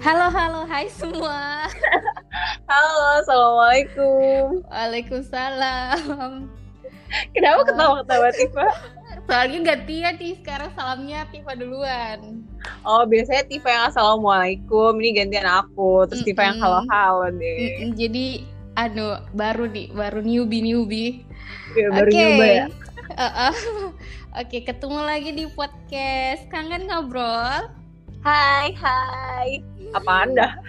[0.00, 1.68] Halo, halo, hai semua.
[2.64, 4.64] Halo, assalamualaikum.
[4.72, 6.48] Waalaikumsalam.
[7.36, 8.66] Kenapa ketawa-ketawa Tifa?
[9.28, 12.48] Soalnya gantian nih, sekarang salamnya Tifa duluan.
[12.80, 16.08] Oh, biasanya Tifa yang assalamualaikum, ini gantian aku.
[16.08, 17.84] Terus Tifa yang halo-halo deh.
[17.84, 18.48] Mm-mm, Jadi,
[18.80, 21.28] anu, baru nih, baru newbie-newbie.
[21.76, 22.16] Ya, baru Oke.
[22.16, 22.66] nyoba ya.
[23.20, 23.54] Uh-uh.
[24.32, 27.79] Oke, ketemu lagi di podcast Kangen Ngobrol.
[28.20, 29.64] Hai, hai.
[29.96, 30.60] Apa Anda?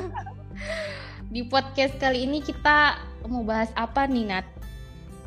[1.32, 2.96] Di podcast kali ini kita
[3.28, 4.48] mau bahas apa nih, Nat?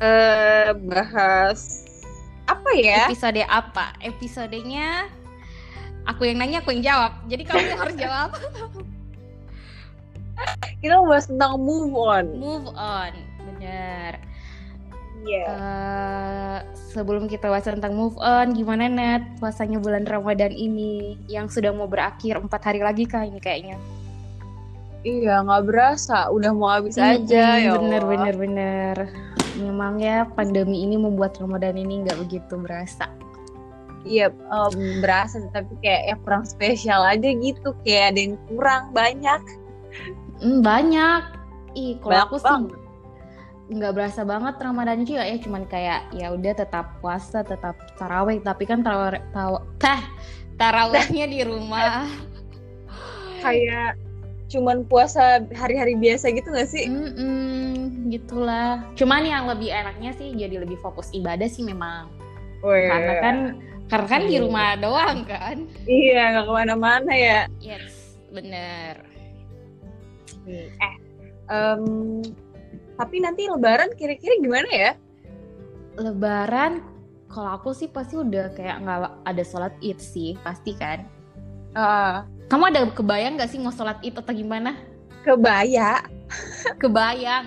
[0.02, 1.86] Eh, bahas
[2.50, 3.06] apa ya?
[3.06, 3.94] Episode apa?
[4.02, 5.06] Episodenya
[6.02, 7.14] aku yang nanya, aku yang jawab.
[7.30, 8.30] Jadi kamu yang harus jawab.
[10.82, 12.24] Kita mau bahas tentang move on.
[12.42, 14.18] Move on, bener.
[15.20, 15.44] Iya.
[15.46, 16.58] Eh,
[16.92, 21.86] sebelum kita bahas tentang move on, gimana Nat puasanya bulan Ramadan ini yang sudah mau
[21.86, 23.76] berakhir empat hari lagi kah ini kayaknya?
[25.04, 26.28] Iya, nggak berasa.
[26.28, 27.70] Udah mau habis aja Mm-mm, ya.
[27.76, 28.10] Bener Allah.
[28.12, 28.96] bener bener.
[29.60, 33.08] Memang ya pandemi ini membuat Ramadan ini nggak begitu berasa.
[34.04, 37.76] Iya, em, berasa tapi kayak ya kurang spesial aja gitu.
[37.84, 39.40] Kayak ada yang kurang banyak.
[40.40, 41.22] Hmm, banyak.
[41.76, 42.79] Ih, kalau aku sih.
[43.70, 48.66] Nggak berasa banget Ramadan juga ya, cuman kayak ya udah tetap puasa, tetap taraweh, tapi
[48.66, 50.02] kan taraweh taw tah
[50.58, 52.04] tarawehnya di rumah.
[53.40, 53.96] Kayak
[54.52, 56.84] cuman puasa hari-hari biasa gitu gak sih?
[56.92, 58.84] Mm-mm, gitulah.
[59.00, 62.12] Cuman yang lebih enaknya sih jadi lebih fokus ibadah sih memang.
[62.60, 62.84] Weh.
[62.84, 63.36] Karena kan
[63.88, 64.42] karena kan di Iya.
[64.44, 65.56] rumah doang kan.
[65.88, 67.40] Iya, nggak ke mana-mana ya.
[67.64, 69.00] Yes, bener.
[70.44, 70.68] Eh,
[71.48, 72.20] em,
[73.00, 74.92] tapi nanti Lebaran kira-kira gimana ya?
[75.96, 76.84] Lebaran
[77.32, 81.08] kalau aku sih pasti udah kayak nggak ada sholat id sih pasti kan.
[81.72, 84.76] Ah, Kamu ada kebayang nggak sih mau sholat id atau gimana?
[85.24, 86.04] kebaya.
[86.80, 87.46] Kebayang.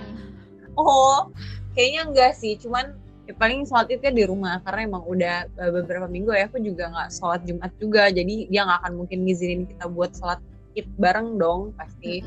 [0.77, 1.29] Oh,
[1.73, 2.57] kayaknya enggak sih.
[2.57, 6.59] Cuman ya paling sholat idnya di rumah karena emang udah eh, beberapa minggu ya aku
[6.59, 8.09] juga nggak sholat Jumat juga.
[8.13, 10.39] Jadi dia nggak akan mungkin ngizinin kita buat sholat
[10.77, 12.21] id bareng dong pasti.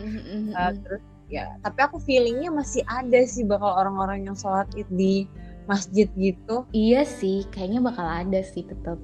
[0.51, 5.27] Eh, terus ya, tapi aku feelingnya masih ada sih bakal orang-orang yang sholat id di
[5.67, 6.65] masjid gitu.
[6.71, 8.99] Iya sih, kayaknya bakal ada sih tetap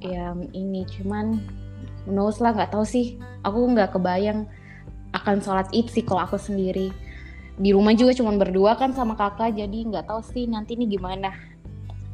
[0.00, 1.36] yang ini cuman
[2.08, 3.20] knows lah nggak tahu sih.
[3.44, 4.48] Aku nggak kebayang
[5.12, 6.90] akan sholat id sih kalau aku sendiri.
[7.60, 11.30] Di rumah juga cuman berdua kan sama kakak jadi nggak tahu sih nanti ini gimana.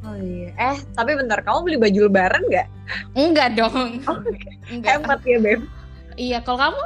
[0.06, 0.55] Oh iya.
[0.55, 2.69] Eh, tapi bentar, kamu beli baju lebaran nggak?
[3.19, 4.03] enggak dong.
[4.06, 4.22] Oh,
[4.71, 5.60] enggak Hemat ya, Beb.
[6.16, 6.82] iya kalau kamu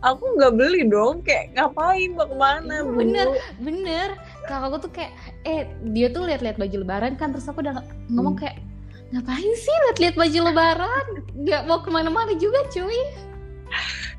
[0.00, 2.96] Aku nggak beli dong, kayak ngapain, mau ke mana, Iya, Bu?
[2.96, 3.26] bener.
[3.60, 4.08] bener
[4.42, 5.12] kakakku tuh kayak
[5.44, 5.62] eh
[5.92, 8.42] dia tuh lihat-lihat baju lebaran kan terus aku udah ngomong Hmm.
[8.42, 8.56] kayak
[9.12, 11.04] ngapain sih lihat-lihat baju lebaran
[11.36, 12.96] nggak mau ke mana-mana juga cuy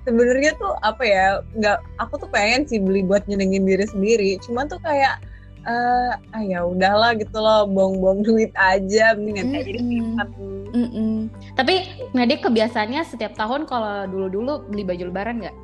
[0.01, 4.31] Sebenarnya tuh apa ya, nggak, aku tuh pengen sih beli buat nyenengin diri sendiri.
[4.41, 5.21] Cuman tuh kayak,
[5.61, 9.77] eh ah ya udahlah gitu loh, buang-buang duit aja, mending nanti aja Mm-mm.
[9.77, 10.27] disimpan.
[10.71, 11.13] Mm-mm.
[11.53, 11.73] Tapi
[12.11, 15.55] Nadia kebiasaannya setiap tahun kalau dulu-dulu beli baju lebaran nggak?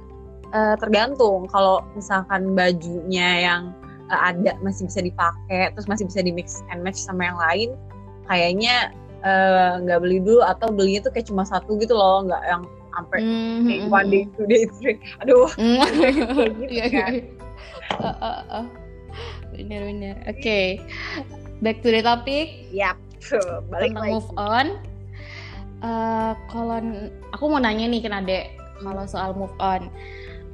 [0.47, 3.61] Eh, tergantung kalau misalkan bajunya yang
[4.07, 7.69] eh, ada masih bisa dipakai, terus masih bisa di mix and match sama yang lain,
[8.25, 8.95] kayaknya
[9.27, 12.63] eh, nggak beli dulu atau belinya tuh kayak cuma satu gitu loh, nggak yang
[12.95, 13.19] sampai
[13.67, 14.95] kayak one day, two day, three.
[15.19, 16.15] Aduh, kayak
[16.55, 17.11] gitu Iya, kan.
[17.11, 17.23] iya.
[17.99, 18.65] Oh, oh, oh.
[19.51, 20.15] Bener-bener.
[20.27, 20.79] Oke,
[21.59, 22.95] back to the topic Yap,
[23.71, 24.11] balik tentang lagi.
[24.15, 24.67] move on.
[25.77, 26.79] Eh, kalau
[27.35, 28.39] aku mau nanya nih ke Nade,
[28.79, 29.91] kalau soal move on,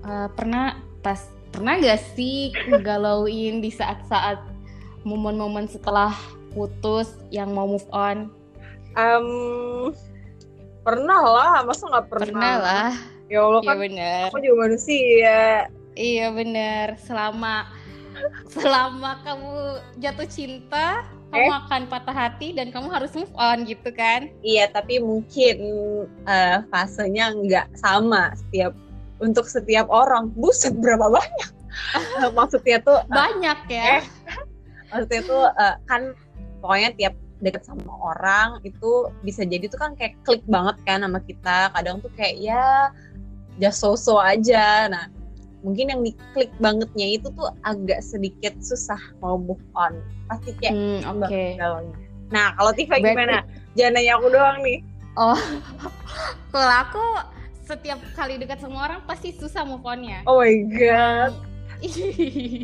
[0.04, 1.20] eh, pernah pas
[1.50, 2.50] pernah gak sih
[2.82, 4.42] galauin di saat-saat
[5.04, 6.16] momen-momen setelah
[6.52, 8.32] putus yang mau move on?
[8.94, 9.28] Em,
[10.82, 12.26] pernah lah, masa nggak pernah?
[12.30, 12.92] Pernah lah.
[13.26, 14.24] Ya Allah Iya kan, bener.
[14.30, 15.40] aku juga manusia.
[15.94, 16.88] Iya bener.
[17.02, 17.70] Selama
[18.46, 19.54] selama kamu
[19.98, 21.02] jatuh cinta,
[21.34, 21.60] kamu Eh?
[21.66, 24.30] akan patah hati dan kamu harus move on gitu kan?
[24.46, 25.58] Iya, tapi mungkin
[26.24, 28.78] eh, fasenya nggak sama setiap
[29.20, 30.32] untuk setiap orang.
[30.34, 31.50] Buset, berapa banyak?
[32.38, 33.86] Maksudnya tuh, eh, Banyak ya.
[33.98, 34.04] eh.
[34.88, 36.02] maksudnya tuh eh, kan
[36.62, 41.20] pokoknya tiap deket sama orang itu bisa jadi tuh kan kayak klik banget kan sama
[41.20, 41.74] kita.
[41.74, 42.94] Kadang tuh kayak ya
[43.58, 44.86] just so-so aja.
[44.88, 45.10] Nah,
[45.60, 49.98] mungkin yang diklik bangetnya itu tuh agak sedikit susah mau move on.
[50.30, 51.42] Pasti kayak Hmm, oke.
[51.58, 51.98] galaunya.
[52.30, 53.42] Nah, kalau Tifa gimana?
[53.74, 54.80] Jangan nanya aku doang nih.
[55.14, 55.38] Oh,
[56.54, 57.04] kalau aku
[57.64, 60.20] setiap kali dekat sama orang pasti susah move onnya.
[60.24, 61.32] Oh my god.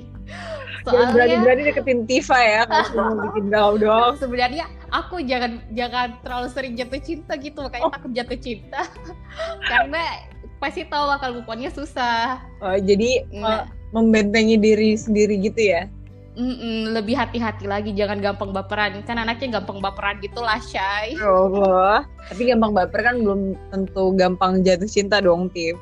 [0.82, 4.16] Jangan berani-berani deketin Tifa ya kalau bikin galau doang.
[4.16, 7.92] sebenarnya aku jangan jangan terlalu sering jatuh cinta gitu makanya Oh.
[7.92, 8.82] takut jatuh cinta
[9.72, 10.24] karena
[10.58, 13.64] pasti tahu bakal move on-nya susah Oh, jadi Nah.
[13.64, 15.90] eh, membentengi diri sendiri gitu ya.
[16.40, 21.28] Mm-mm, lebih hati-hati lagi jangan gampang baperan kan anaknya gampang baperan gitu lah Shay Ya
[21.28, 22.08] Allah.
[22.32, 25.76] Tapi gampang baper kan belum tentu gampang jatuh cinta dong, Tif.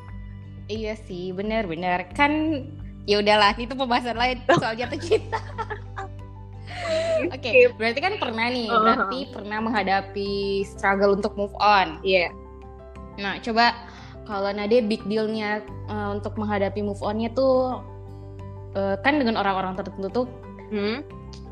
[0.65, 2.65] iya sih bener-bener kan
[3.05, 5.37] ya udahlah itu pembahasan lain soal jatuh cinta
[7.33, 8.79] Oke, berarti kan pernah nih, Uh-huh.
[8.85, 11.97] berarti pernah menghadapi struggle untuk move on.
[12.05, 12.29] Iya.
[13.17, 13.73] Nah, coba
[14.23, 17.81] kalau Nade big dealnya uh, untuk menghadapi move onnya tuh
[18.77, 20.25] uh, kan dengan orang-orang tertentu tuh
[20.69, 21.01] Hmm?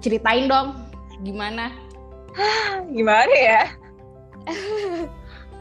[0.04, 0.78] ceritain dong
[1.26, 1.72] gimana?
[2.96, 3.64] Gimana ya?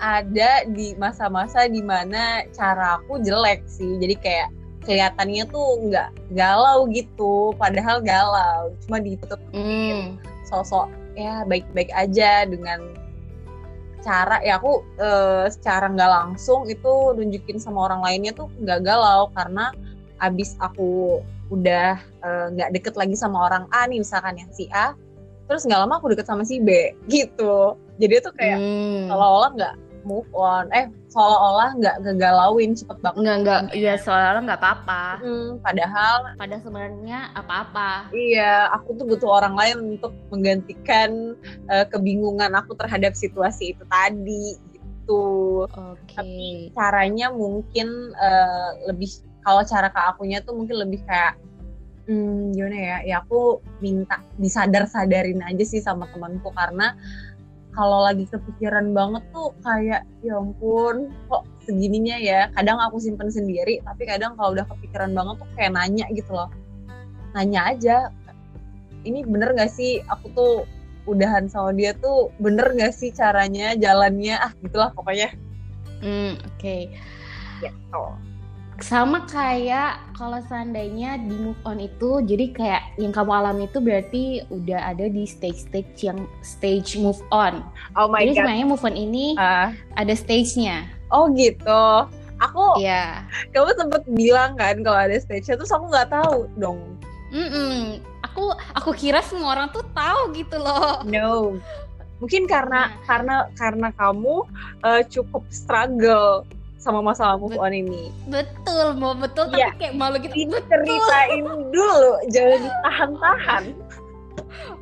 [0.03, 3.97] Ada di masa-masa di mana cara aku jelek sih.
[4.03, 4.49] Jadi kayak
[4.85, 8.75] kelihatannya tuh nggak galau gitu, padahal galau.
[8.85, 12.83] Cuma ditutup Hmm, sosok ya baik-baik aja dengan
[14.05, 19.33] cara ya aku eh, secara nggak langsung itu nunjukin sama orang lainnya tuh nggak galau
[19.33, 19.73] karena
[20.21, 24.97] abis aku udah eh, nggak deket lagi sama orang A nih misalkan ya si A
[25.45, 29.13] terus nggak lama aku deket sama si B gitu jadi tuh kayak hmm.
[29.13, 29.75] seolah-olah nggak
[30.05, 35.05] move on eh seolah-olah nggak ngegalauin cepet banget Enggak, enggak, ya soalnya nggak apa-apa.
[35.25, 38.13] Hmm, padahal Pada sebenarnya apa-apa.
[38.13, 41.35] Iya, aku tuh butuh orang lain untuk menggantikan
[41.73, 44.61] eh, kebingungan aku terhadap situasi itu tadi
[45.05, 45.65] gitu.
[45.65, 46.15] Oke.
[46.15, 49.11] Tapi caranya mungkin eh, lebih
[49.45, 51.37] kalau cara ke akunya tuh mungkin lebih kayak
[52.09, 52.99] hmm, gimana ya?
[53.05, 56.97] Ya aku minta disadar-sadarin aja sih sama temanku karena
[57.75, 62.49] kalau lagi kepikiran banget tuh kayak ya ampun kok segininya ya?
[62.57, 66.49] Kadang aku simpen sendiri tapi kadang kalau udah kepikiran banget tuh kayak nanya gitu loh.
[67.37, 67.97] Nanya aja
[69.05, 70.01] ini bener gak sih?
[70.09, 70.55] Aku tuh
[71.05, 74.41] udahan sama dia tuh bener gak sih caranya jalannya?
[74.41, 75.29] Ah gitulah pokoknya.
[76.01, 76.77] Hmm, oke.
[77.63, 78.05] gitu
[78.77, 84.23] sama kayak kalau seandainya di move on itu jadi kayak yang kamu alami itu berarti
[84.49, 87.63] udah ada di stage-stage yang stage move on.
[87.95, 90.91] oh my jadi god sebenarnya move on ini Ah, ada stage-nya.
[91.09, 91.85] oh gitu
[92.37, 93.23] aku Iya.
[93.51, 96.81] kamu sempet bilang kan kalau ada stage-nya terus aku nggak tahu dong
[97.31, 97.99] Mm-mm.
[98.25, 101.03] Aku aku kira semua orang tuh tahu gitu loh.
[101.05, 101.59] no
[102.19, 103.03] mungkin karena Nah.
[103.05, 104.47] karena karena kamu
[104.83, 106.43] eh, cukup struggle
[106.85, 110.37] sama masalah move on ini Betul, mau betul tapi kayak malu gitu.
[110.69, 111.41] ceritain
[111.73, 113.65] dulu jangan ditahan-tahan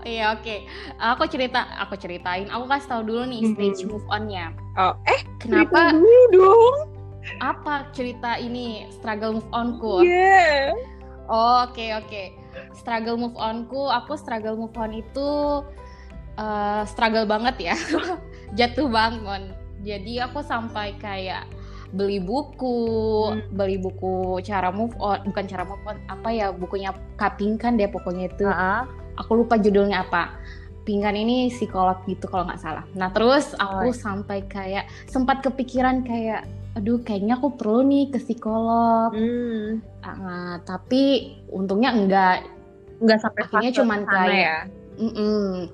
[0.02, 0.66] Iya oke.
[0.98, 2.50] Aku cerita, aku ceritain.
[2.50, 3.50] Aku kasih tahu dulu nih Mhm.
[3.54, 4.50] stage move on-nya.
[4.74, 5.94] oh eh Kenapa?
[5.94, 6.76] dulu dong
[7.38, 10.02] Apa cerita ini struggle move on-ku?
[10.02, 10.74] yeah
[11.24, 12.34] Oh, oke oke.
[12.74, 15.28] Struggle move on-ku, aku struggle move on itu
[16.34, 17.74] eh, struggle banget ya.
[18.58, 19.54] Jatuh bangun.
[19.80, 21.46] Jadi aku sampai kayak
[21.92, 22.78] beli buku,
[23.28, 23.40] Hmm.
[23.52, 27.86] beli buku cara move on, bukan cara move on, apa ya bukunya Kaping kan deh
[27.86, 28.44] pokoknya itu.
[28.44, 30.32] Ah, Aku lupa judulnya apa.
[30.82, 32.82] Pingkan ini psikolog gitu kalau nggak salah.
[32.92, 33.94] Nah terus aku Oh.
[33.94, 39.12] sampai kayak sempat kepikiran kayak, aduh kayaknya aku perlu nih ke psikolog.
[39.12, 39.84] hmm.
[40.00, 41.02] Ah, tapi
[41.46, 42.48] untungnya enggak.
[42.98, 44.56] nggak sampai Akhirnya cuman kayak- ya
[44.96, 45.68] Mm-mm.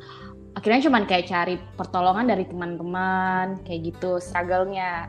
[0.52, 5.06] Akhirnya cuman kayak cari pertolongan dari teman-teman kayak gitu struggle-nya.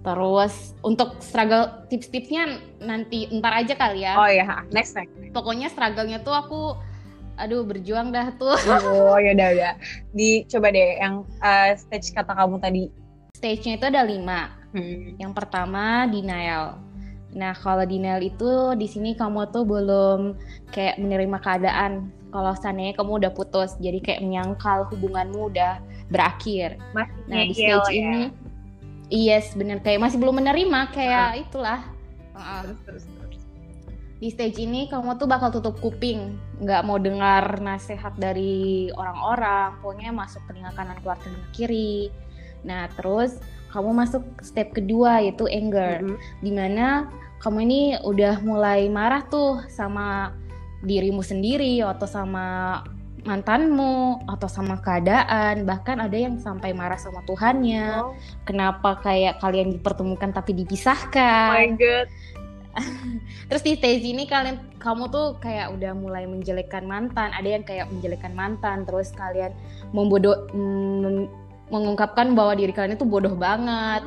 [0.00, 4.16] Terus untuk struggle tips-tipsnya nanti ntar aja kali ya.
[4.16, 6.60] oh ya next next Pokoknya struggle-nya tuh aku
[7.36, 8.56] aduh berjuang dah tuh.
[8.88, 9.72] oh ya udah udah
[10.16, 12.84] dicoba deh yang eh, stage kata kamu tadi
[13.40, 14.52] Stage-nya itu ada lima.
[14.76, 15.16] hmm.
[15.16, 16.76] Yang pertama denial.
[17.32, 20.36] Nah, kalau denial itu di sini kamu tuh belum
[20.74, 26.78] kayak menerima keadaan kalau seandainya kamu udah putus, jadi kayak menyangkal hubunganmu udah berakhir.
[26.94, 27.96] masih Nah, di stage ya.
[27.96, 28.22] ini
[29.10, 31.84] yes, bener kayak masih belum menerima kayak itulah.
[32.32, 33.42] Terus terus terus
[34.20, 40.12] Di stage ini kamu tuh bakal tutup kuping, nggak mau dengar nasihat dari orang-orang, pokoknya
[40.12, 42.12] masuk telinga kanan keluar telinga kiri.
[42.60, 43.40] Nah, terus
[43.72, 46.04] kamu masuk step kedua yaitu anger.
[46.04, 46.16] Mhm.
[46.44, 47.08] di mana
[47.40, 50.36] kamu ini udah mulai marah tuh sama
[50.84, 52.80] dirimu sendiri atau sama
[53.24, 58.16] mantanmu atau sama keadaan bahkan ada yang sampai marah sama Tuhannya Oh
[58.48, 62.08] kenapa kayak kalian dipertemukan tapi my dipisahkan god.
[63.50, 67.90] terus di stage ini kalian kamu tuh kayak udah mulai menjelekkan mantan ada yang kayak
[67.90, 69.50] menjelekkan mantan terus kalian
[69.90, 71.26] membodoh mm,
[71.70, 74.02] mengungkapkan bahwa diri kalian itu bodoh banget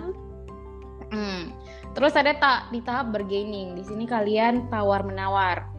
[1.14, 1.54] Hmm.
[1.94, 3.78] Terus ada tak di tahap bergaining.
[3.78, 5.70] Di sini kalian tawar menawar.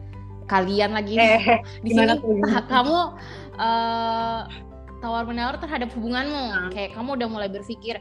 [0.45, 2.13] Kalian lagi Eh, di sini
[2.73, 2.97] kamu
[3.57, 4.41] eh,
[5.01, 6.45] tawar menawar terhadap hubunganmu.
[6.53, 6.69] Hmm.
[6.73, 7.97] Kayak kamu udah mulai berpikir,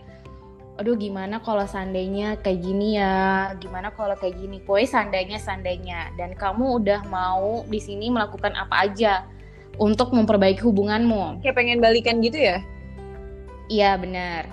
[0.77, 4.61] aduh gimana kalau seandainya kayak gini ya, gimana kalau kayak gini.
[4.61, 6.01] Pokoknya seandainya seandainya.
[6.17, 9.25] Dan kamu udah mau di sini melakukan apa aja
[9.81, 11.43] untuk memperbaiki hubunganmu.
[11.43, 12.63] kayak pengen balikan gitu ya?
[13.73, 14.53] Iya benar.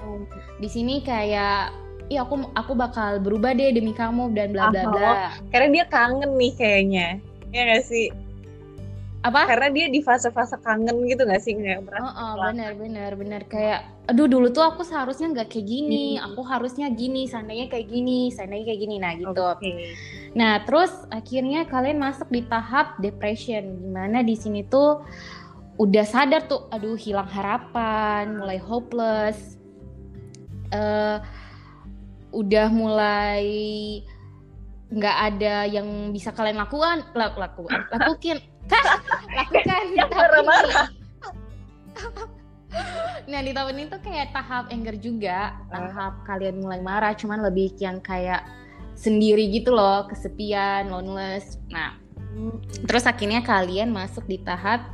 [0.57, 1.75] Di sini kayak,
[2.07, 5.13] iya aku aku bakal berubah deh demi kamu dan bla bla Ah, bla.
[5.51, 7.07] Karena dia kangen nih kayaknya.
[7.51, 8.09] Ya gak sih?
[9.21, 9.45] Apa?
[9.45, 11.53] Karena dia di fase-fase kangen gitu gak sih?
[11.53, 12.41] Oh, merasa oh, kehilangan.
[12.49, 13.79] benar benar benar kayak
[14.09, 16.33] aduh dulu tuh aku seharusnya nggak kayak gini Hmm.
[16.33, 19.71] aku harusnya gini seandainya kayak gini seandainya kayak gini nah gitu Oke.
[20.35, 25.05] nah terus akhirnya kalian masuk di tahap depression di mana di sini tuh
[25.79, 29.55] udah sadar tuh aduh hilang harapan mulai hopeless
[30.75, 31.17] eh
[32.35, 33.45] udah mulai
[34.91, 38.85] nggak ada yang bisa kalian lakukan la- lakukan lakukan Kah?
[39.31, 40.87] lakukan marah-marah.
[43.27, 45.91] Nah di tahun ini tuh kayak tahap anger juga, Ah.
[45.91, 48.47] tahap kalian mulai marah, cuman lebih yang kayak
[48.95, 51.59] sendiri gitu loh, kesepian, loneless.
[51.67, 51.99] Nah
[52.87, 54.87] terus akhirnya kalian masuk di tahap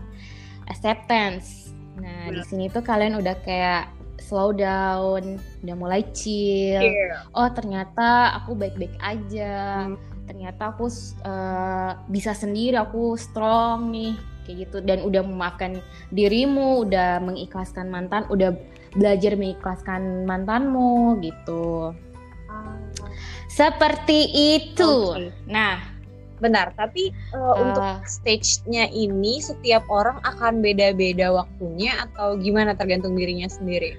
[0.66, 1.70] acceptance.
[2.01, 6.82] Nah di sini tuh kalian udah kayak slow down, udah mulai chill.
[6.82, 7.30] Iya.
[7.34, 9.88] Oh ternyata aku baik-baik aja.
[9.90, 9.98] Hmm.
[10.28, 10.92] Ternyata aku
[11.24, 15.80] uh, bisa sendiri, aku strong nih kayak gitu dan udah memaafkan
[16.12, 18.56] dirimu, udah mengikhlaskan mantan, udah
[18.96, 21.96] belajar mengikhlaskan mantanmu gitu.
[23.48, 24.28] Seperti
[24.60, 25.18] itu.
[25.18, 25.34] Oke.
[25.50, 25.98] Nah,
[26.38, 27.66] Benar, tapi uh, Eh.
[27.66, 33.98] untuk stage-nya ini setiap orang akan beda-beda waktunya atau gimana tergantung dirinya sendiri.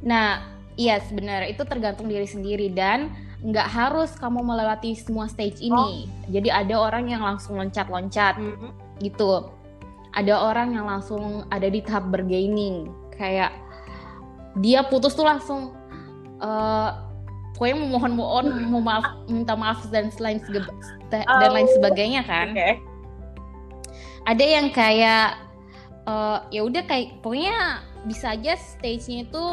[0.00, 0.40] Nah
[0.74, 6.04] iya sebenarnya itu tergantung diri sendiri dan nggak harus kamu melewati semua stage ini.
[6.28, 8.36] Jadi ada orang yang langsung loncat-loncat.
[8.98, 9.48] gitu.
[10.12, 13.48] Ada orang yang langsung ada di tahap bergaining, kayak
[14.58, 15.72] dia putus tuh langsung
[16.36, 16.90] eh
[17.54, 20.68] pokoknya memohon mohon mau maaf minta maaf dan sege-
[21.08, 21.74] dan lain Oh.
[21.76, 22.52] sebagainya kan.
[22.52, 22.70] Oke.
[24.26, 25.40] Ada yang kayak
[26.04, 29.44] eh, ya udah kayak pokoknya bisa aja stage-nya itu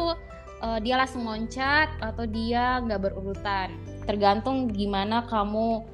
[0.62, 3.72] eh, dia langsung loncat atau dia nggak berurutan.
[4.04, 5.84] Tergantung gimana kamu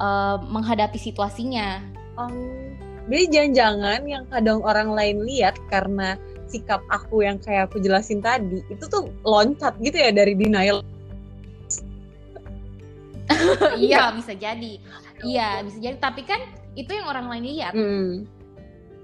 [0.00, 1.82] eh, menghadapi situasinya.
[2.18, 2.76] Um,
[3.10, 6.14] jadi jangan-jangan yang kadang orang lain lihat karena
[6.50, 10.82] sikap aku yang kayak aku jelasin tadi itu tuh loncat gitu ya dari denial.
[13.78, 14.82] iya bisa jadi
[15.22, 16.42] iya bisa jadi tapi kan
[16.74, 18.26] itu yang orang lain lihat Hmm,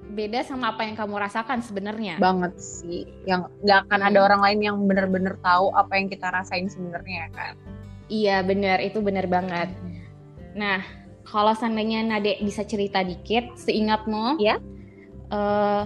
[0.08, 3.04] beda sama apa yang kamu rasakan sebenarnya banget sih.
[3.25, 4.26] Yang nggak akan ada Hmm.
[4.26, 7.54] orang lain yang bener-bener tahu apa yang kita rasain sebenarnya kan.
[8.06, 9.66] iya benar itu benar banget
[10.54, 10.78] nah
[11.22, 14.62] kalau seandainya Nade bisa cerita dikit seingatmu Iya.
[15.28, 15.82] eh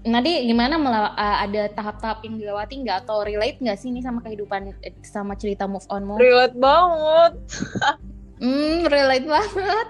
[0.00, 4.22] Nade gimana melaw- eh, ada tahap-tahap yang dilewati nggak atau relate nggak sih ini sama
[4.22, 6.14] kehidupan eh, sama cerita move onmu?
[6.16, 7.32] Relate banget.
[8.38, 9.86] Hmm, relate banget.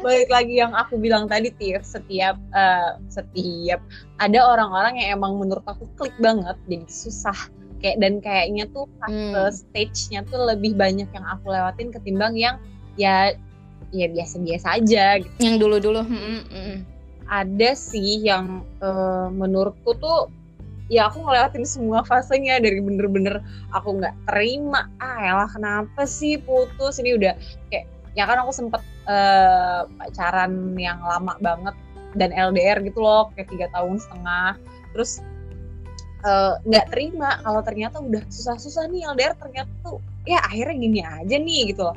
[0.00, 3.80] balik lagi yang aku bilang tadi Tiff setiap eh, setiap
[4.16, 7.36] ada orang-orang yang emang menurut aku klik banget jadi susah
[7.82, 9.50] kayak dan kayaknya tuh Hmm.
[9.50, 12.56] stage-nya tuh lebih banyak yang aku lewatin ketimbang yang
[12.96, 13.34] ya
[13.92, 15.36] ya biasa-biasa aja gitu.
[15.42, 16.00] Yang dulu-dulu.
[16.00, 16.76] hmm, hmm, hmm.
[17.28, 20.32] ada sih yang eh, menurutku tuh
[20.90, 24.88] ya aku ngelewatin semua fasenya dari bener-bener aku nggak terima.
[24.98, 26.98] Ah elah kenapa sih putus?
[26.98, 27.34] Ini udah
[27.70, 27.86] kayak
[28.18, 31.74] ya kan aku sempet eh, pacaran yang lama banget
[32.18, 34.58] dan LDR gitu loh kayak tiga tahun setengah.
[34.94, 35.22] Terus
[36.26, 41.36] eh, nggak terima kalau ternyata udah susah-susah nih LDR ternyata tuh ya akhirnya gini aja
[41.38, 41.96] nih gitu loh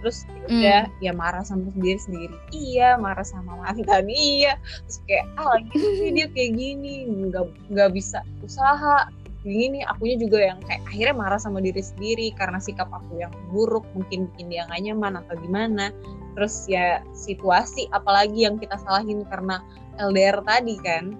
[0.00, 0.58] terus Hmm.
[0.64, 2.36] ya ya marah sama sendiri sendiri.
[2.50, 4.58] Iya marah sama mantan iya.
[4.88, 9.06] Terus kayak ah lagi sih dia kayak gini nggak nggak bisa usaha.
[9.40, 13.86] Gini akunya juga yang kayak akhirnya marah sama diri sendiri karena sikap aku yang buruk
[13.96, 15.94] mungkin bikin dia nggak nyaman atau gimana.
[16.34, 19.62] Terus ya situasi apalagi yang kita salahin karena
[20.00, 21.14] LDR tadi kan.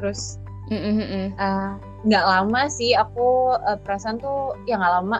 [0.00, 1.28] Terus Hmm, hmm, hmm, hmm.
[1.36, 1.70] eh,
[2.08, 5.18] nggak lama sih aku eh, perasaan tuh ya nggak lama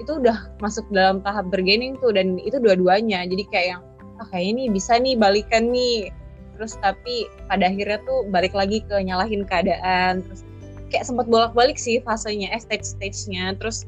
[0.00, 3.24] itu udah masuk dalam tahap bergaining tuh dan itu dua-duanya.
[3.24, 3.82] Jadi kayak yang
[4.16, 6.12] ah kayaknya nih bisa nih balikan nih.
[6.56, 10.24] Terus tapi pada akhirnya tuh balik lagi ke nyalahin keadaan.
[10.24, 10.40] Terus
[10.88, 13.84] kayak sempat bolak-balik sih fasenya eh stage-stage-nya terus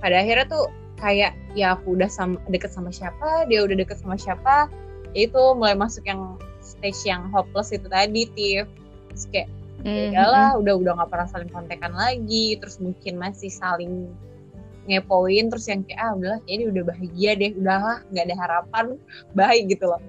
[0.00, 0.64] pada akhirnya tuh
[0.98, 3.46] kayak ya aku udah sama, deket sama siapa?
[3.46, 4.70] Dia udah deket sama siapa?
[5.12, 8.66] Ya itu mulai masuk yang stage yang hopeless itu tadi Tiff.
[9.12, 9.48] Terus kayak
[9.82, 12.54] Hmm, ya lah udah udah nggak pernah saling kontekan lagi.
[12.58, 14.14] Terus mungkin masih saling
[14.86, 18.86] ngepoin terus yang kayak ah udahlah dia udah bahagia deh udahlah nggak ada harapan
[19.38, 20.02] baik gitu loh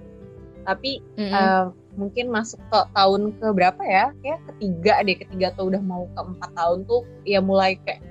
[0.64, 1.30] tapi Mm-mm.
[1.36, 6.10] eh, mungkin masuk ke tahun ke berapa ya kayak ketiga deh ketiga atau udah mau
[6.10, 8.02] ke empat tahun tuh ya mulai kayak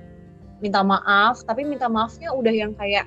[0.63, 3.03] minta maaf tapi minta maafnya udah yang kayak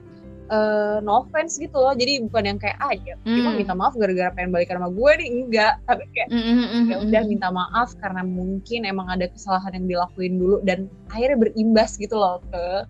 [0.52, 3.56] eh, no offense gitu loh jadi bukan yang kayak ah ya Hmm.
[3.56, 6.96] minta maaf gara-gara pengen balikan sama gue nih enggak tapi kayak Mm, mm, mm, ya
[7.00, 7.28] mm, udah mm.
[7.32, 12.42] minta maaf karena mungkin emang ada kesalahan yang dilakuin dulu dan akhirnya berimbas gitu loh
[12.52, 12.84] ke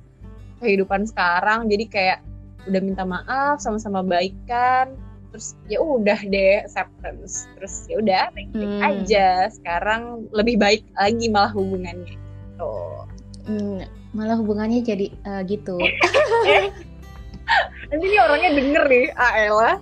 [0.58, 1.66] kehidupan sekarang.
[1.66, 2.18] Jadi kayak
[2.66, 4.94] udah minta maaf sama-sama baikan.
[5.30, 7.46] Terus ya udah deh acceptance.
[7.56, 8.80] Terus ya udah Hmm.
[8.82, 9.48] aja.
[9.48, 12.16] Sekarang lebih baik lagi malah hubungannya.
[12.56, 13.04] Tuh
[13.46, 13.78] Hmm,
[14.10, 15.78] malah hubungannya jadi eh, gitu.
[17.88, 19.78] nanti nih orangnya denger nih Aela.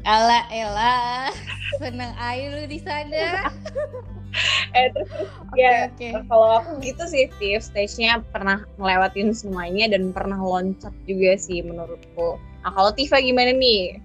[0.00, 1.28] Ala Ella,
[1.76, 3.46] seneng aja lu di sana.
[4.78, 5.10] eh terus
[5.50, 6.08] Oke ya oke.
[6.30, 12.38] kalau aku gitu sih Tiff stage-nya pernah ngelewatin semuanya dan pernah loncat juga sih menurutku
[12.62, 13.98] nah kalau Tifa gimana nih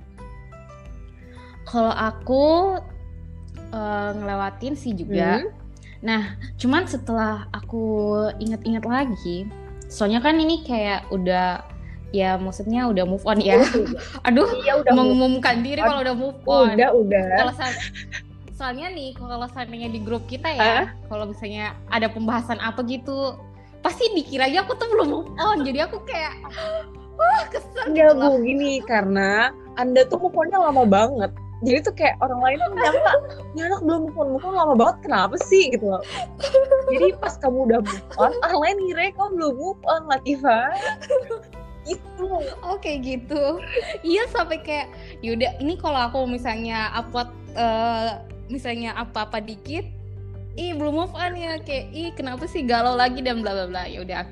[1.65, 2.77] Kalau aku
[3.73, 5.41] eh, ngelewatin sih juga.
[5.41, 5.49] Hmm?
[6.05, 9.49] Nah, cuman setelah aku ingat-ingat lagi,
[9.89, 11.65] soalnya kan ini kayak udah
[12.13, 13.65] ya maksudnya udah move on ya.
[14.29, 16.77] Aduh, iya udah mengumumkan diri kalau udah move on.
[16.77, 17.27] udah udah
[18.55, 23.35] soalnya nih kalau seandainya di grup kita ya, kalau misalnya ada pembahasan apa gitu,
[23.83, 25.67] pasti dikiranya aku tuh belum move on.
[25.67, 26.39] Jadi aku kayak
[27.19, 31.31] wah kesel Enggak gitu bu, gini karena anda tuh move on-nya lama banget.
[31.63, 33.13] Jadi tuh kayak orang lain tuh nyangka,
[33.55, 36.03] ini anak belum move on, move on lama banget, kenapa sih gitu loh.
[36.91, 40.59] Jadi pas kamu udah move on, orang lain ngira kamu belum move on, Latifa.
[41.85, 42.27] Itu.
[42.65, 43.61] Oke gitu.
[44.03, 44.87] Iya sampai kayak
[45.23, 49.85] yaudah ini kalau aku misalnya upload eh, misalnya apa-apa dikit,
[50.55, 53.83] ih belum move on ya kayak ih kenapa sih galau lagi dan bla bla bla.
[53.85, 54.23] Ya udah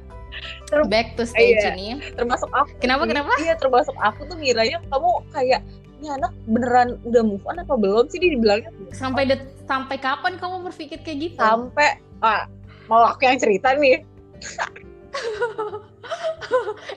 [0.89, 1.77] back to stage Iya.
[1.77, 2.01] ini.
[2.17, 2.74] Termasuk aku.
[2.82, 3.29] Kenapa kenapa?
[3.38, 5.62] Iya, termasuk aku tuh ngiranya kamu kayak,
[6.01, 8.17] ini anak beneran udah move on apa belum sih?
[8.17, 8.89] Dia dibilangnya belum.
[8.98, 11.39] Sampai det- sampai kapan kamu berpikir kayak gitu?
[11.39, 12.50] Sampai, ah,
[12.89, 14.01] mau aku yang cerita nih.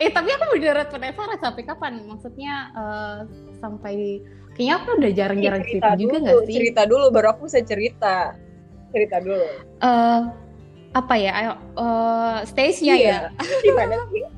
[0.02, 1.93] eh tapi aku beneran penasaran sampai kapan?
[2.08, 3.19] Maksudnya eh,
[3.60, 4.25] sampai
[4.56, 6.54] kayaknya aku udah jarang-jarang cerita, juga dulu, nggak sih?
[6.56, 8.16] Cerita dulu, baru aku bisa cerita.
[8.90, 9.47] Cerita dulu.
[9.84, 10.21] Eh,
[10.97, 11.32] apa ya?
[11.36, 13.00] Ayo eh, stage-nya ya.
[13.04, 13.19] Iya.
[13.64, 14.25] Gimana sih?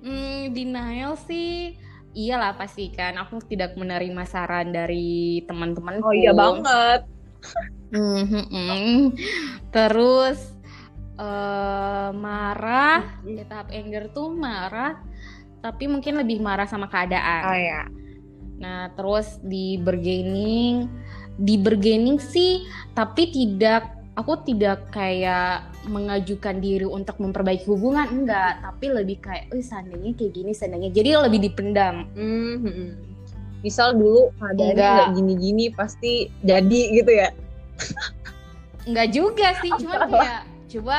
[0.00, 1.76] Hmm, denial sih
[2.16, 6.08] iyalah pasti kan aku tidak menerima saran dari teman-temanku.
[6.08, 7.04] Oh iya banget.
[7.92, 8.98] Hmm, hmm, hmm.
[9.68, 10.40] Terus
[11.20, 14.98] eh, marah, di tahap anger tuh marah,
[15.60, 17.44] tapi mungkin lebih marah sama keadaan.
[17.44, 17.82] Oh ya.
[18.60, 20.84] Nah, terus di bargaining,
[21.40, 28.60] di bargaining sih, tapi tidak, aku tidak kayak mengajukan diri untuk memperbaiki hubungan, enggak.
[28.60, 30.92] Tapi lebih kayak, oh seandainya kayak gini, seandainya.
[30.92, 32.04] Jadi lebih dipendam.
[32.12, 33.00] Hmm.
[33.64, 37.28] Misal dulu nggak gini-gini pasti jadi gitu ya.
[38.84, 40.98] Enggak juga sih, cuman kayak coba,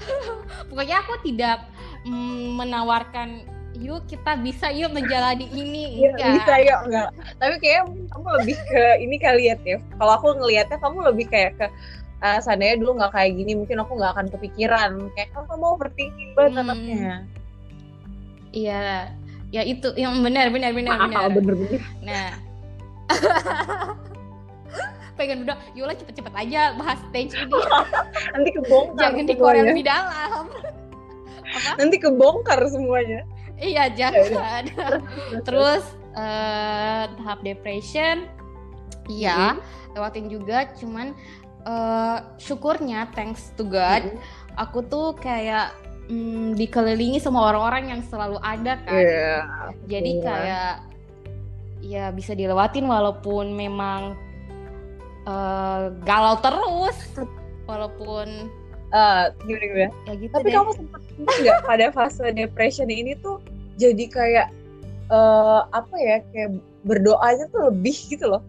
[0.72, 1.68] pokoknya aku tidak
[2.08, 3.44] mm, menawarkan,
[3.78, 6.34] yuk kita bisa yuk menjalani ini, enggak.
[6.36, 7.08] bisa ya enggak.
[7.36, 9.80] Tapi kayak kamu lebih ke ini kali ya Tiff.
[9.94, 11.66] Kalau aku ngelihatnya kamu lebih kayak ke
[12.18, 16.30] eh, seandainya dulu nggak kayak gini mungkin aku nggak akan kepikiran kayak kamu mau overthinking
[16.34, 16.64] banget Hmm.
[16.66, 17.14] anaknya.
[18.48, 19.12] Iya,
[19.48, 21.30] ya itu yang benar, benar, benar, Ah, benar.
[21.30, 21.80] bener-bener.
[22.00, 22.28] Nah,
[25.14, 27.54] pengen udah, Yola cepet-cepet aja bahas stage ini,
[28.34, 29.62] Nanti kebongkar jangan semuanya.
[29.68, 30.44] lebih dalam.
[31.58, 31.70] Apa?
[31.76, 33.20] Nanti kebongkar semuanya.
[33.58, 34.62] Iya jangan.
[35.46, 35.82] Terus
[36.14, 38.26] eh, tahap depression,
[39.06, 39.58] iya
[39.94, 41.14] lewatin juga, cuman
[41.62, 44.18] eh, syukurnya thanks to God, Hmm.
[44.56, 45.74] aku tuh kayak
[46.06, 48.94] mm, dikelilingi sama orang-orang yang selalu ada kan.
[48.94, 49.36] Iya.
[49.86, 50.22] Jadi Iya.
[50.24, 50.72] kayak
[51.78, 54.14] ya bisa dilewatin walaupun memang
[55.26, 56.96] eh, galau terus,
[57.68, 58.48] walaupun
[58.88, 59.90] Eh, gimana gimana?
[60.02, 60.54] ya gitu Tapi deh.
[60.56, 63.36] kamu sempat nggak pada fase depression ini tuh
[63.76, 64.46] jadi kayak
[65.08, 68.42] eh apa ya kayak berdoanya tuh lebih gitu loh.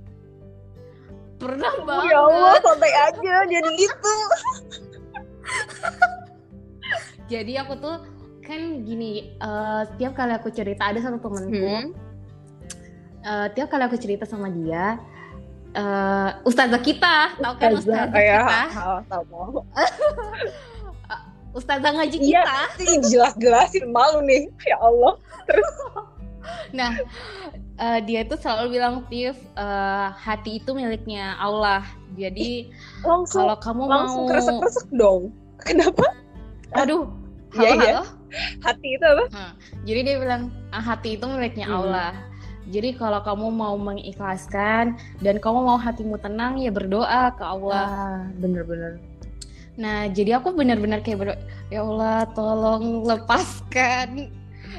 [1.40, 2.12] pernah Oh, banget.
[2.12, 4.16] ya Allah santai aja jadi gitu.
[7.30, 7.96] Jadi aku tuh
[8.42, 11.88] kan gini, eh, tiap kali aku cerita ada satu temenku, Hmm.
[13.22, 14.98] eh, tiap kali aku cerita sama dia,
[15.70, 19.62] eh ustazah kita, tahu kan ustazah kayak kita, hal tahu.
[21.58, 22.42] ustazah ngaji Iya.
[22.46, 22.60] kita.
[22.78, 24.50] Sih jelas-jelasin malu nih.
[24.66, 25.14] Ya Allah.
[26.70, 26.98] Nah,
[27.78, 31.86] eh, dia itu selalu bilang Tiff, eh, hati itu miliknya Allah.
[32.14, 32.74] Jadi
[33.06, 35.30] Langsung kalau kamu langsung mau, kresek-kresek dong.
[35.60, 36.06] Kenapa?
[36.72, 37.06] aduh,
[37.54, 37.94] halo Iya, iya.
[37.98, 38.04] halo,
[38.62, 39.52] hati itu apa Nah,
[39.84, 41.78] jadi dia bilang "Ah, hati itu miliknya Hmm.
[41.82, 42.12] Allah.
[42.70, 47.86] Jadi kalau kamu mau mengikhlaskan dan kamu mau hatimu tenang ya berdoa ke Allah.
[47.90, 49.02] wah bener-bener
[49.74, 54.28] Nah, jadi aku benar-benar kayak berdoa, ya Allah tolong lepaskan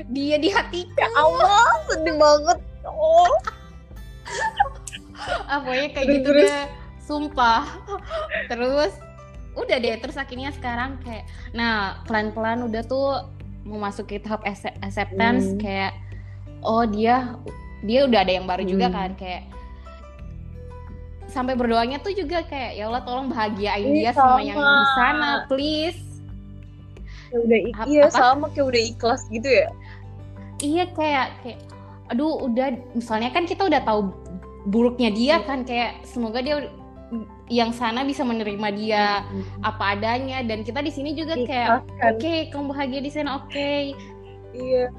[0.07, 0.93] dia di hatiku.
[0.95, 3.33] ya Allah sedih banget oh
[5.45, 6.49] Ah, pokoknya kayak Terus, gitu terus?
[6.49, 6.67] deh.
[7.01, 7.63] Sumpah.
[8.47, 8.93] Terus
[9.53, 13.27] udah deh, terus akhirnya sekarang kayak nah, pelan-pelan udah tuh
[13.63, 15.59] memasuki tahap accept- acceptance Hmm.
[15.59, 15.93] kayak
[16.63, 17.35] oh dia
[17.83, 18.95] dia udah ada yang baru juga Hmm.
[18.95, 19.43] kan kayak
[21.27, 24.75] sampai berdoanya tuh juga kayak ya Allah tolong bahagiain Ih, dia sama yang sama.
[24.75, 26.01] di sana please
[27.31, 28.13] ya udah ik- Ap- iya apa?
[28.13, 29.69] sama kayak udah ikhlas gitu ya
[30.61, 31.59] iya kayak kayak
[32.09, 34.11] aduh udah misalnya kan kita udah tahu
[34.65, 35.47] buruknya dia Iya.
[35.47, 36.67] kan kayak semoga dia
[37.49, 39.23] yang sana bisa menerima dia
[39.61, 42.11] apa adanya dan kita di sini juga kayak Ikhlaskan.
[42.13, 43.71] oke kamu bahagia di sana oke
[44.53, 44.91] iya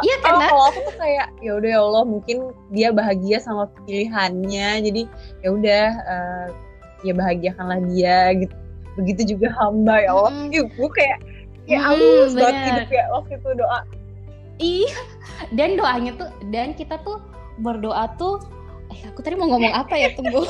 [0.00, 2.36] iya kan Oh, kalau aku tuh kayak ya udah ya Allah mungkin
[2.72, 4.68] dia bahagia sama pilihannya.
[4.88, 5.02] Jadi
[5.44, 6.46] ya udah eh,
[7.04, 8.54] ya bahagiakanlah dia gitu.
[8.96, 10.32] Begitu juga hamba ya Allah.
[10.32, 10.56] Mm-mm.
[10.56, 11.18] Ih, gue kayak
[11.68, 13.80] kayak Mm, halus banget hidup ya waktu itu doa.
[14.62, 14.98] Iya
[15.56, 17.18] dan doanya tuh dan kita tuh
[17.60, 18.38] berdoa tuh
[18.92, 20.12] eh aku tadi mau ngomong apa ya?
[20.16, 20.44] Tunggu.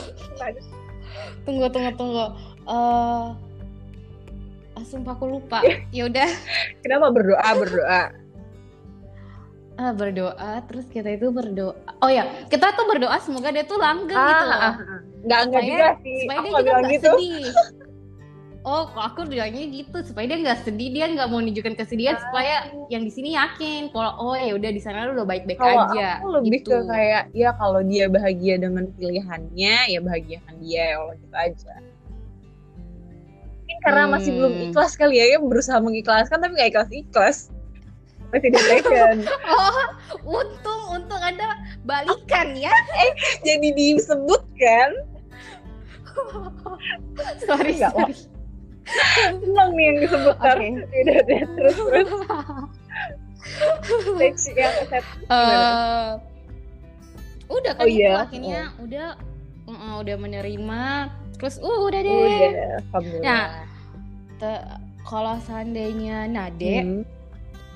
[1.47, 2.27] Tunggu tunggu tunggu.
[2.71, 3.27] Eh
[4.79, 5.63] ah, sumpah aku lupa.
[5.95, 6.29] Ya udah.
[6.83, 7.49] Kenapa berdoa?
[7.59, 8.22] Berdoa
[9.83, 14.15] ah, berdoa terus kita itu berdoa oh ya kita tuh berdoa semoga dia tuh langgeng
[14.15, 15.01] gitu loh ah, ah, ah.
[15.23, 17.47] nggak juga sih supaya aku dia juga nggak gitu sedih
[18.63, 22.23] oh kok aku bilangnya gitu supaya dia nggak sedih dia nggak mau nunjukin kesedihan Ah.
[22.23, 22.55] supaya
[22.95, 26.23] yang di sini yakin kalau oh ya udah di sana lu udah baik-baik kalau aja
[26.23, 26.71] aku lebih gitu.
[26.71, 31.75] ke kayak ya kalau dia bahagia dengan pilihannya ya bahagiakan dia ya Allah gitu aja
[33.59, 34.39] mungkin karena masih Hmm.
[34.39, 37.39] belum ikhlas kali ya yang berusaha mengikhlaskan tapi nggak ikhlas ikhlas
[38.33, 39.79] masih di second oh
[40.25, 41.53] untung untung ada
[41.85, 42.73] balikan ya.
[43.45, 44.91] Jadi disebut kan?
[47.45, 48.15] Sorry Nggak, sorry.
[49.41, 50.67] senang nih yang disebut Oke.
[50.83, 52.09] udah deh terus terus.
[53.83, 56.11] Stage yang set Eh,
[57.51, 58.13] udah kan Oh, itu iya.
[58.25, 59.09] akhirnya udah
[59.69, 60.83] uh, udah menerima.
[61.37, 62.17] Terus uh, udah deh.
[62.23, 63.45] Udah Nah,
[65.03, 67.03] kalau seandainya Nade Hmm.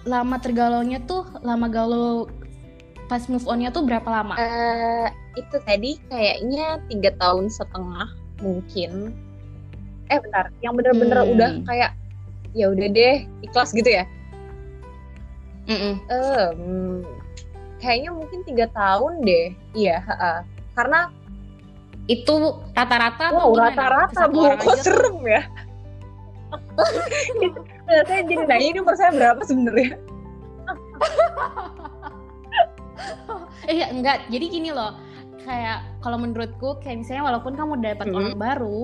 [0.07, 2.31] Lama tergalaunya tuh lama galau
[3.11, 4.35] pas move onnya tuh berapa lama?
[4.39, 8.09] Eh, itu tadi kayaknya tiga tahun setengah
[8.43, 9.15] mungkin.
[10.07, 11.33] Eh bentar, yang bener-bener Hmm.
[11.35, 11.91] udah kayak
[12.55, 14.07] ya udah deh ikhlas gitu ya.
[15.67, 15.99] Mm-mm.
[16.07, 17.03] Eh, hmm,
[17.83, 19.51] kayaknya mungkin tiga tahun deh.
[19.75, 20.47] Iya, ha-ha.
[20.79, 21.11] karena
[22.07, 25.43] Itu rata-rata wow rata-rata bu, kok serem ya.
[27.87, 29.95] Saya jadi nanya ini umur saya berapa sebenarnya?
[33.67, 34.99] Eh ya, enggak, jadi gini loh.
[35.43, 38.17] Kayak kalau menurutku kayak misalnya walaupun kamu dapat Hmm.
[38.19, 38.81] orang baru,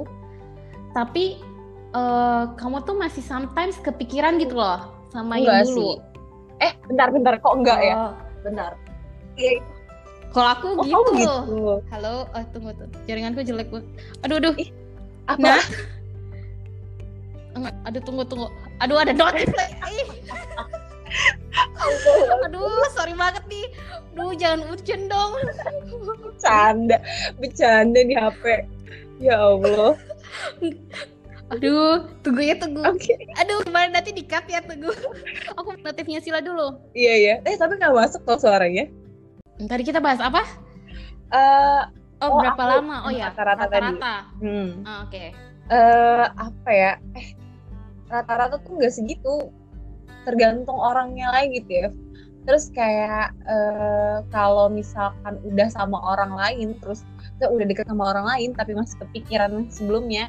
[0.93, 1.43] tapi
[1.91, 5.77] eh, kamu tuh masih sometimes kepikiran gitu loh sama Enggak yang dulu.
[5.77, 5.93] sih.
[6.63, 7.95] Eh, bentar-bentar kok enggak ya?
[7.99, 8.13] Oh,
[8.43, 8.73] Bentar.
[9.35, 9.59] Iya,
[10.31, 11.11] Kalau aku oh, gitu.
[11.13, 11.35] gitu.
[11.91, 12.89] Halo, oh, tunggu tuh.
[13.05, 13.87] Jaringanku jelek banget.
[14.23, 14.55] Aduh, aduh.
[14.57, 14.71] Ih,
[15.27, 15.39] Apa?
[15.43, 15.63] Nah.
[17.53, 18.49] Enggak, aduh tunggu tunggu.
[18.81, 19.13] Aduh ada.
[19.87, 20.09] Ih,
[22.47, 23.67] Aduh, sorry banget nih.
[24.13, 25.33] Aduh, jangan urgent dong.
[26.03, 26.97] bercanda
[27.37, 28.45] bercanda di HP
[29.21, 29.95] ya Allah
[31.53, 32.81] Aduh, tunggu ya tunggu.
[32.83, 34.89] oke Aduh, gimana nanti di cut ya tunggu.
[35.55, 36.81] Aku notifnya Sila dulu.
[36.93, 38.89] iya iya eh tapi nggak masuk tuh suaranya
[39.61, 40.43] Tadi kita bahas apa?
[41.31, 41.83] eh
[42.23, 42.97] Oh, Oh, berapa aku- lama?
[43.03, 45.35] Oh ya, rata-rata hmm, Ah, Oke.
[45.69, 47.27] eh, apa ya eh
[48.13, 49.49] rata-rata tuh nggak segitu
[50.29, 51.89] tergantung orangnya lagi gitu ya
[52.43, 57.07] terus kayak eh, kalau misalkan udah sama orang lain terus
[57.39, 60.29] kita udah deket sama orang lain tapi masih kepikiran sebelumnya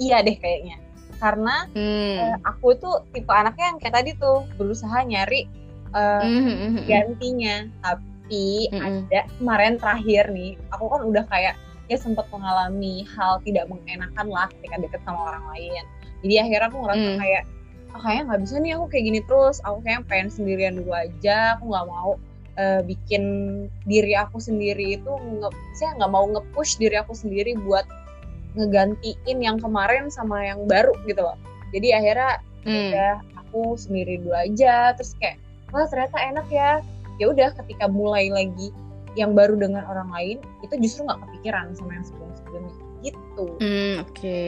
[0.00, 0.80] iya deh kayaknya
[1.20, 2.16] karena Hmm.
[2.16, 5.44] eh, aku tuh tipe anaknya yang kayak tadi tuh berusaha nyari
[5.92, 6.80] mhm, mhm.
[6.88, 9.10] gantinya tapi Mm-mm.
[9.10, 11.54] ada kemarin terakhir nih aku kan udah kayak
[11.92, 15.84] ya sempat mengalami hal tidak mengenakan lah ketika deket sama orang lain
[16.20, 17.18] jadi akhirnya aku ngerasa Mm.
[17.18, 17.42] kayak
[17.90, 19.56] ah, kayaknya nggak bisa nih aku kayak gini terus.
[19.62, 21.56] Aku kayak pengen sendirian dulu aja.
[21.56, 22.10] Aku nggak mau
[22.54, 23.22] eh, bikin
[23.84, 27.88] diri aku sendiri itu nge saya nggak mau nge-push diri aku sendiri buat
[28.52, 31.38] ngegantiin yang kemarin sama yang baru gitu loh.
[31.70, 32.92] Jadi akhirnya Hmm.
[32.92, 34.92] udah aku sendiri dulu aja.
[34.92, 35.40] Terus kayak
[35.72, 36.70] wah ternyata enak ya.
[37.16, 38.68] Ya udah ketika mulai lagi
[39.14, 43.46] yang baru dengan orang lain itu justru nggak kepikiran sama yang sebelum sebelumnya gitu.
[43.58, 44.40] Hmm, oke.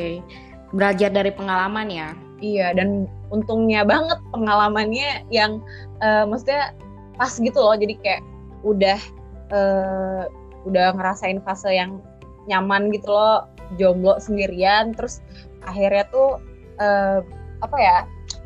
[0.73, 2.11] Belajar dari pengalaman ya.
[2.43, 5.63] Iya, dan untungnya banget pengalamannya yang
[6.03, 6.75] uh, maksudnya
[7.15, 7.79] pas gitu loh.
[7.79, 8.23] Jadi kayak
[8.67, 8.99] udah
[9.55, 10.23] uh,
[10.67, 12.03] udah ngerasain fase yang
[12.51, 13.47] nyaman gitu loh,
[13.79, 14.91] jomblo sendirian.
[14.99, 15.23] Terus
[15.63, 16.43] akhirnya tuh
[16.83, 17.23] uh,
[17.63, 17.97] apa ya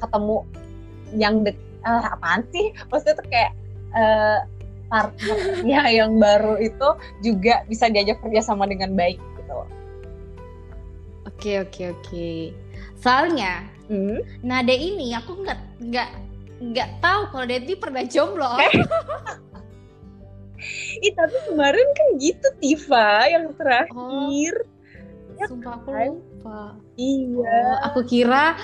[0.04, 0.44] ketemu
[1.16, 1.56] yang dek
[1.88, 2.76] uh, apaan sih?
[2.92, 3.52] Maksudnya tuh kayak
[3.96, 4.44] uh,
[4.92, 6.88] partnernya yang baru itu
[7.24, 9.58] juga bisa diajak kerja sama dengan baik gitu.
[11.36, 12.28] Oke oke oke.
[12.96, 14.40] Soalnya hmm?
[14.40, 16.10] Nade ini aku nggak nggak
[16.72, 18.48] nggak tahu kalau dia itu pernah jomblo.
[21.04, 24.54] Ih tapi kemarin kan gitu Tifa yang terakhir.
[24.64, 26.08] Oh, ya, sumpah aku kan?
[26.08, 26.60] lupa.
[26.96, 27.44] Iya.
[27.44, 28.56] Oh, aku kira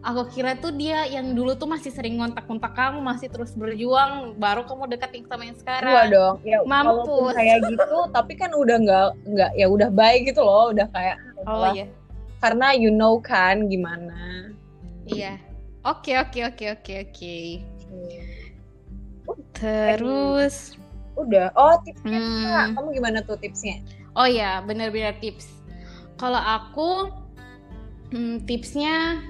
[0.00, 4.64] aku kira tuh dia yang dulu tuh masih sering ngontak-ngontak kamu masih terus berjuang baru
[4.64, 5.92] kamu deketin sama yang sekarang.
[5.92, 6.34] Iya dong.
[6.40, 7.36] Ya Mampus.
[7.36, 11.20] kayak gitu tapi kan udah nggak nggak ya udah baik gitu loh udah kayak.
[11.44, 11.92] Oh iya.
[12.44, 14.52] Karena you know kan gimana.
[15.08, 15.40] Iya.
[15.80, 17.36] Oke oke oke oke oke.
[19.56, 20.76] Terus
[21.16, 21.48] udah.
[21.56, 22.76] Oh tipsnya hmm.
[22.76, 23.80] kamu gimana tuh tipsnya?
[24.12, 25.48] Oh ya benar-benar tips.
[26.20, 27.08] Kalau aku
[28.12, 29.24] hmm, tipsnya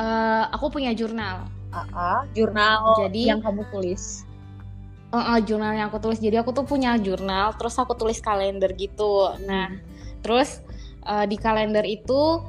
[0.00, 1.52] uh, aku punya jurnal.
[1.76, 4.24] Uh -uh, jurnal jadi yang kamu tulis.
[5.12, 6.24] Uh, uh, jurnal yang aku tulis.
[6.24, 9.36] Jadi aku tuh punya jurnal, terus aku tulis kalender gitu.
[9.44, 9.76] Nah,
[10.24, 10.64] terus
[11.06, 12.42] uh, di kalender itu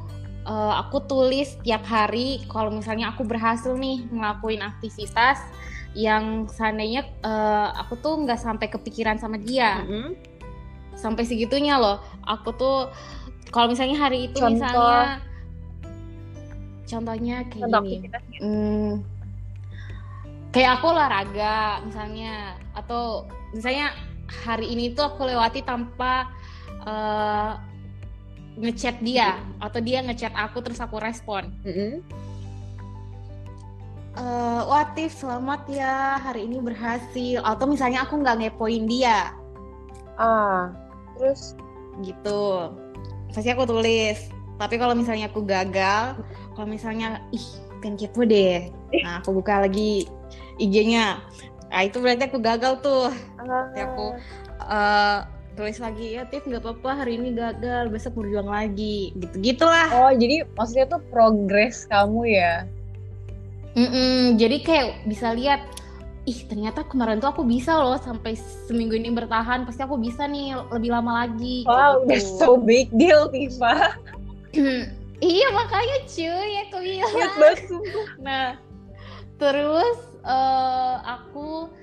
[0.47, 5.39] uh, aku tulis tiap hari kalau misalnya aku berhasil nih ngelakuin aktivitas
[5.97, 10.07] yang seandainya uh, aku tuh nggak sampai kepikiran sama dia mm -hmm.
[10.97, 12.77] sampai segitunya loh aku tuh
[13.49, 14.53] kalau misalnya hari itu Contoh.
[14.53, 15.23] misalnya
[16.87, 18.07] contohnya kayak Contoh gini
[18.39, 18.91] hmm,
[20.55, 23.91] kayak aku olahraga misalnya atau misalnya
[24.27, 26.31] hari ini tuh aku lewati tanpa
[26.87, 27.59] uh,
[28.57, 31.53] ngechat dia atau dia ngechat aku terus aku respon.
[31.61, 31.91] Mm -hmm.
[34.17, 39.31] uh, Watif selamat ya hari ini berhasil atau misalnya aku nggak ngepoin dia.
[40.17, 40.73] Ah,
[41.15, 41.53] terus
[42.01, 42.73] gitu.
[43.31, 44.33] Pasti aku tulis.
[44.57, 46.17] Tapi kalau misalnya aku gagal,
[46.57, 47.45] kalau misalnya ih
[47.77, 48.73] kan kepo deh.
[49.05, 50.09] Nah, aku buka lagi
[50.57, 51.21] IG-nya.
[51.69, 53.13] Nah, itu berarti aku gagal tuh.
[53.37, 53.69] Uh.
[53.77, 54.05] aku
[54.65, 59.11] uh, tulis lagi ya Tiff nggak apa-apa hari ini gagal besok berjuang lagi.
[59.17, 59.89] Gitu gitulah.
[59.89, 62.53] Oh jadi maksudnya tuh progres kamu ya?
[63.73, 65.65] Mm-mm, jadi kayak bisa lihat
[66.29, 68.37] ih ternyata kemarin tuh aku bisa loh sampai
[68.69, 71.65] seminggu ini bertahan pasti aku bisa nih lebih lama lagi.
[71.65, 72.13] Wow gitu.
[72.13, 73.97] udah so big deal Tifa.
[75.17, 77.33] Iya makanya cuy aku bilang.
[78.21, 78.53] Nah
[79.41, 81.73] terus uh, aku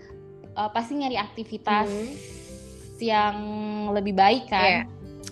[0.55, 1.91] uh, pasti nyari aktivitas.
[1.91, 2.44] Hmm
[3.03, 3.37] yang
[3.91, 4.85] lebih baik kan yeah.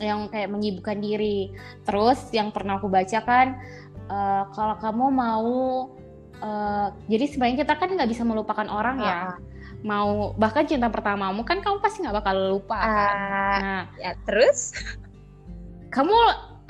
[0.03, 1.53] yang kayak menyibukkan diri.
[1.87, 3.59] Terus yang pernah aku baca kan
[4.11, 5.51] uh, kalau kamu mau
[6.43, 9.07] uh, jadi sebenarnya kita kan nggak bisa melupakan orang uh.
[9.07, 9.19] ya
[9.83, 13.15] mau bahkan cinta pertamamu kan kamu pasti nggak bakal lupa uh, kan.
[13.63, 14.75] Nah ya terus?
[15.93, 16.17] kamu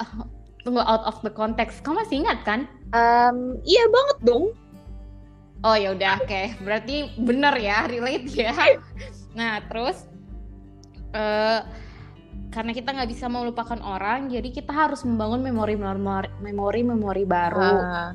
[0.02, 0.26] uh,
[0.66, 2.60] tunggu out of the context kamu masih ingat kan?
[2.92, 4.44] Um, iya banget dong.
[5.62, 6.26] Oh ya udah oke.
[6.26, 6.58] Okay.
[6.64, 8.52] berarti bener ya relate ya.
[9.38, 10.11] Nah terus
[11.12, 11.60] uh,
[12.52, 17.72] karena kita nggak bisa melupakan orang jadi kita harus membangun memori memori memori baru.
[17.80, 18.12] Uh.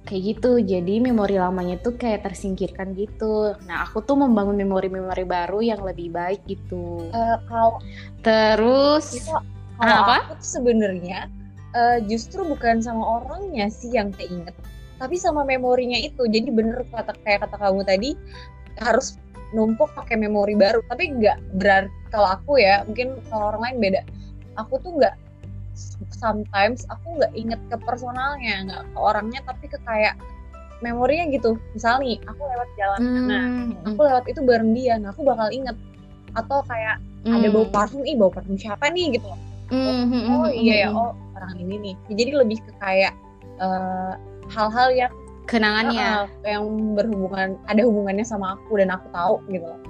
[0.00, 3.54] kayak gitu jadi memori lamanya tuh kayak tersingkirkan gitu.
[3.70, 7.06] Nah aku tuh membangun memori-memori baru yang lebih baik gitu.
[7.14, 7.78] Uh, kalau
[8.26, 9.30] terus itu,
[9.78, 10.26] kalau apa?
[10.26, 11.30] aku tuh sebenarnya
[11.78, 14.56] uh, justru bukan sama orangnya sih yang keinget
[15.00, 16.28] tapi sama memorinya itu.
[16.28, 18.10] Jadi bener kata kayak kata kamu tadi
[18.84, 19.16] harus
[19.56, 20.82] numpuk pakai memori baru.
[20.86, 24.02] Tapi nggak berarti kalau aku ya mungkin kalau orang lain beda.
[24.58, 25.14] Aku tuh nggak
[26.12, 30.18] sometimes aku nggak inget ke personalnya nggak ke orangnya tapi ke kayak
[30.80, 31.56] memorinya gitu.
[31.76, 33.00] Misalnya nih aku lewat jalan.
[33.00, 33.26] Hmm.
[33.28, 33.44] nah
[33.86, 34.94] aku lewat itu bareng dia.
[34.98, 35.76] Nah aku bakal inget.
[36.34, 37.34] Atau kayak hmm.
[37.34, 39.18] ada bau parfum ih bau parfum siapa nih?
[39.18, 39.30] gitu
[39.70, 40.30] hmm.
[40.30, 41.94] oh, oh iya ya oh orang ini nih.
[42.12, 43.14] Jadi lebih ke kayak
[43.62, 44.14] uh,
[44.50, 45.12] hal-hal yang
[45.50, 46.30] kenangannya.
[46.30, 49.66] Uh, yang berhubungan ada hubungannya sama aku dan aku tahu gitu.
[49.66, 49.80] Loh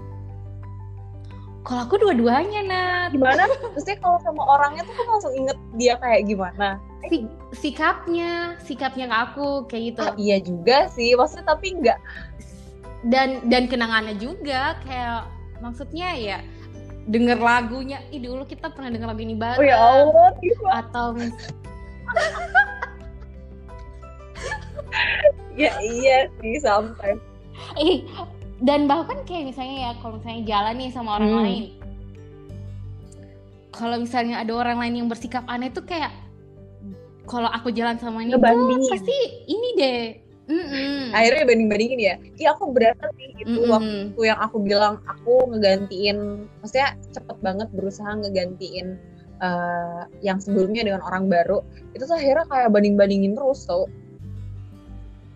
[1.61, 3.44] kalau aku dua-duanya nah gimana?
[3.77, 6.81] Maksudnya kalau sama orangnya tuh aku langsung inget dia kayak gimana.
[7.05, 10.01] Si sikapnya sikapnya ke aku kayak gitu.
[10.03, 11.12] Ah, iya juga sih.
[11.12, 12.01] Maksudnya tapi enggak
[13.05, 15.25] dan dan kenangannya juga kayak
[15.64, 16.38] maksudnya ya
[17.09, 19.61] denger lagunya ih dulu kita pernah denger lagu ini bareng.
[19.61, 20.37] Oh ya Allah
[20.85, 21.16] atau
[25.58, 27.22] ya iya sih sometimes
[27.78, 28.04] eh
[28.60, 31.42] dan bahkan kayak misalnya ya kalau misalnya jalan nih sama orang hmm.
[31.44, 31.64] lain
[33.70, 36.12] kalau misalnya ada orang lain yang bersikap aneh tuh kayak
[37.24, 40.02] kalau aku jalan sama ini tuh pasti ini deh.
[40.50, 41.14] Mm-mm.
[41.14, 43.70] akhirnya banding bandingin ya iya aku berasa sih itu Mm-mm.
[43.70, 48.98] waktu yang aku bilang aku ngegantiin maksudnya cepet banget berusaha ngegantiin
[49.38, 51.62] eh, yang sebelumnya dengan orang baru
[51.94, 53.86] itu tuh akhirnya kayak banding bandingin terus tau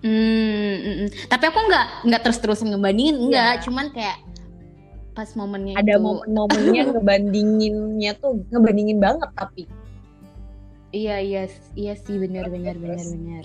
[0.04, 1.08] Mm, mm-mm.
[1.32, 3.52] Tapi aku nggak nggak terus-terusan ngebandingin, enggak.
[3.56, 3.62] Iya.
[3.64, 4.20] Cuman kayak
[5.14, 6.02] pas momennya ada itu.
[6.02, 9.70] momen-momennya ngebandinginnya tuh ngebandingin banget tapi
[10.94, 11.42] Iya iya
[11.74, 13.44] iya sih benar benar benar benar.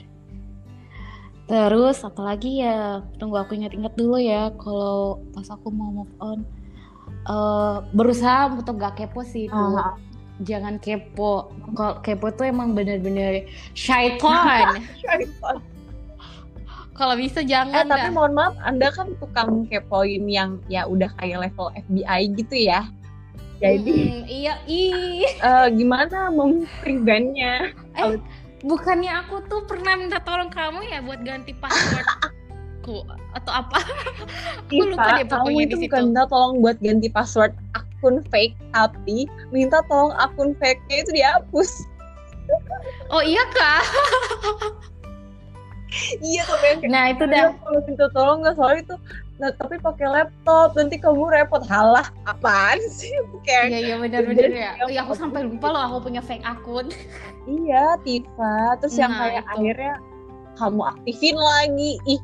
[1.49, 6.45] Terus apalagi ya tunggu aku ingat-ingat dulu ya kalau pas aku mau move on
[7.25, 9.57] eh berusaha untuk gak kepo sih itu.
[9.57, 9.97] Ah.
[10.45, 11.49] Jangan kepo.
[11.73, 14.77] Kalau kepo tuh emang bener-bener syaitan.
[16.99, 18.13] kalau bisa eh jangan tapi dah.
[18.13, 22.83] mohon maaf anda kan tukang kepoin yang ya udah kayak level FBI gitu ya
[23.63, 25.23] jadi Mm-mm, iya ih.
[25.23, 27.71] eh, gimana mempreventnya
[28.59, 33.79] Bukannya aku tuh pernah minta tolong kamu ya buat ganti passwordku atau apa?
[34.67, 38.59] Aku lupa deh Iva, kamu pokoknya itu bukan minta tolong buat ganti password akun fake
[38.75, 41.71] tapi minta tolong akun fake-nya itu dihapus
[43.13, 43.83] Oh iya kak?
[46.19, 47.47] Iya tapi yang kayak Nah itu "Iya, dah.
[47.59, 48.95] kalau minta tolong nggak soalnya itu
[49.35, 53.09] nah, tapi pakai laptop nanti kamu repot halah apaan sih
[53.41, 54.71] kayak Iya iya benar-benar ya.
[54.77, 56.91] Jadi, Iya aku sampai lupa loh aku punya fake akun.
[57.45, 59.51] iya Tifa terus yang Nah, kayak itu.
[59.55, 59.93] akhirnya
[60.55, 62.21] kamu aktifin lagi ih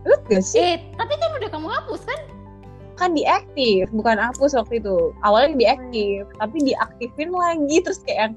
[0.00, 2.20] lu gak sih Eh tapi kan udah kamu hapus kan?
[2.96, 8.34] kan diaktif bukan hapus waktu itu awalnya diaktif tapi diaktifin lagi terus kayak yang,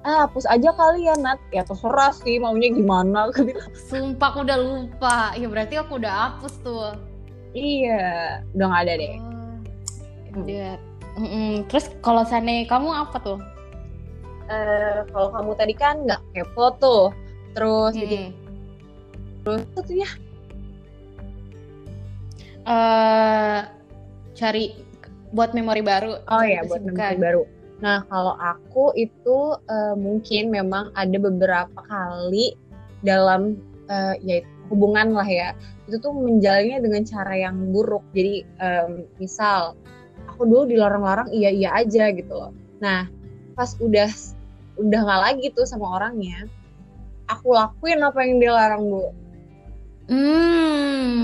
[0.00, 4.40] ah hapus aja kali ya Nat ya terserah sih maunya gimana aku bilang Sumpah aku
[4.42, 5.36] udah lupa.
[5.36, 6.96] Ya berarti aku udah hapus tuh.
[7.52, 9.14] iya udah nggak ada deh
[10.30, 10.72] Oh, udah.
[11.18, 11.66] Mm-mm.
[11.66, 13.38] Terus kalau seandainya kamu apa tuh?
[14.46, 17.04] Eh, kalau kamu tadi kan nggak kepo tuh
[17.52, 18.00] terus Mm-mm.
[18.00, 18.18] jadi
[19.42, 20.10] terus tuh ya
[22.60, 23.60] Eh,
[24.32, 24.64] cari
[25.30, 26.22] buat memori baru.
[26.22, 27.42] oh cari ya buat memori baru
[27.80, 32.56] nah kalau aku itu eh, mungkin memang ada beberapa kali
[33.00, 33.56] dalam
[33.88, 34.36] eh, ya
[34.68, 35.56] hubungan lah ya
[35.90, 38.06] itu tuh menjalannya dengan cara yang buruk.
[38.14, 39.74] Jadi em, misal
[40.30, 42.54] aku dulu dilarang-larang iya iya aja gitu loh.
[42.78, 43.10] Nah
[43.58, 44.06] pas udah
[44.80, 46.48] udah nggak lagi tuh sama orangnya
[47.28, 49.12] aku lakuin apa yang dia larang dulu
[50.10, 51.14] Hmm,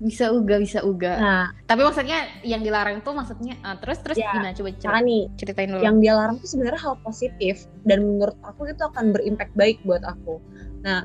[0.00, 1.12] bisa uga, bisa uga.
[1.14, 4.98] nah Tapi maksudnya yang dilarang tuh maksudnya ah, terus terus Ya, gimana coba cer- cara
[5.04, 5.82] nih ceritain dulu.
[5.84, 10.00] yang dia larang tuh sebenarnya hal positif dan menurut aku itu akan berimpact baik buat
[10.02, 10.40] aku.
[10.80, 11.04] Nah,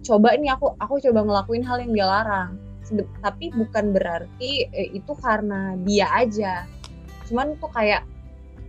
[0.00, 2.50] coba nih aku aku coba ngelakuin hal yang dia larang.
[2.86, 6.70] Sebe- tapi bukan berarti eh, itu karena dia aja.
[7.26, 8.06] Cuman tuh kayak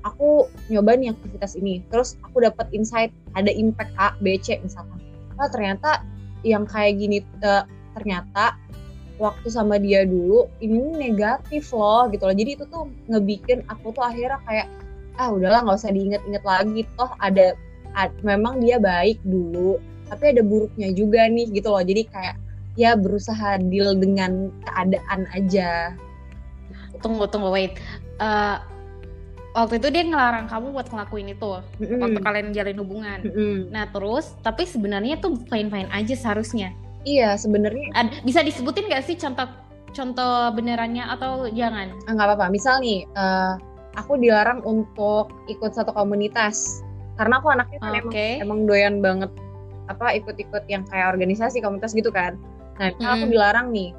[0.01, 4.97] aku nyoba nih aktivitas ini, terus aku dapat insight ada impact A, B, C misalkan.
[5.37, 6.01] Wah ternyata
[6.41, 7.63] yang kayak gini eh,
[7.93, 8.57] ternyata
[9.17, 12.35] waktu sama dia dulu ini negatif loh gitu loh.
[12.37, 14.67] Jadi itu tuh ngebikin aku tuh akhirnya kayak
[15.17, 17.57] ah udahlah nggak usah diinget-inget lagi toh ada,
[17.97, 22.35] ad- memang dia baik dulu tapi ada buruknya juga nih gitu loh jadi kayak
[22.77, 25.97] ya berusaha deal dengan keadaan aja
[26.97, 27.77] Tunggu tunggu wait.
[28.17, 28.57] Eh,
[29.53, 32.25] waktu itu dia ngelarang kamu buat ngelakuin itu waktu Mm-mm.
[32.25, 33.19] kalian jalin hubungan.
[33.21, 33.69] Mm-mm.
[33.69, 36.73] Nah terus tapi sebenarnya tuh fine fine aja seharusnya.
[37.07, 39.47] Iya sebenarnya Ad- bisa disebutin gak sih contoh
[39.95, 41.95] contoh benerannya atau jangan?
[42.05, 43.53] ah, nggak apa-apa misal nih eh,
[43.95, 46.83] aku dilarang untuk ikut satu komunitas
[47.17, 48.27] karena aku anaknya kan emang Oke.
[48.43, 49.31] emang doyan banget
[49.87, 52.35] apa ikut-ikut yang kayak organisasi komunitas gitu kan
[52.77, 53.33] nah misal aku Mm.
[53.33, 53.89] dilarang nih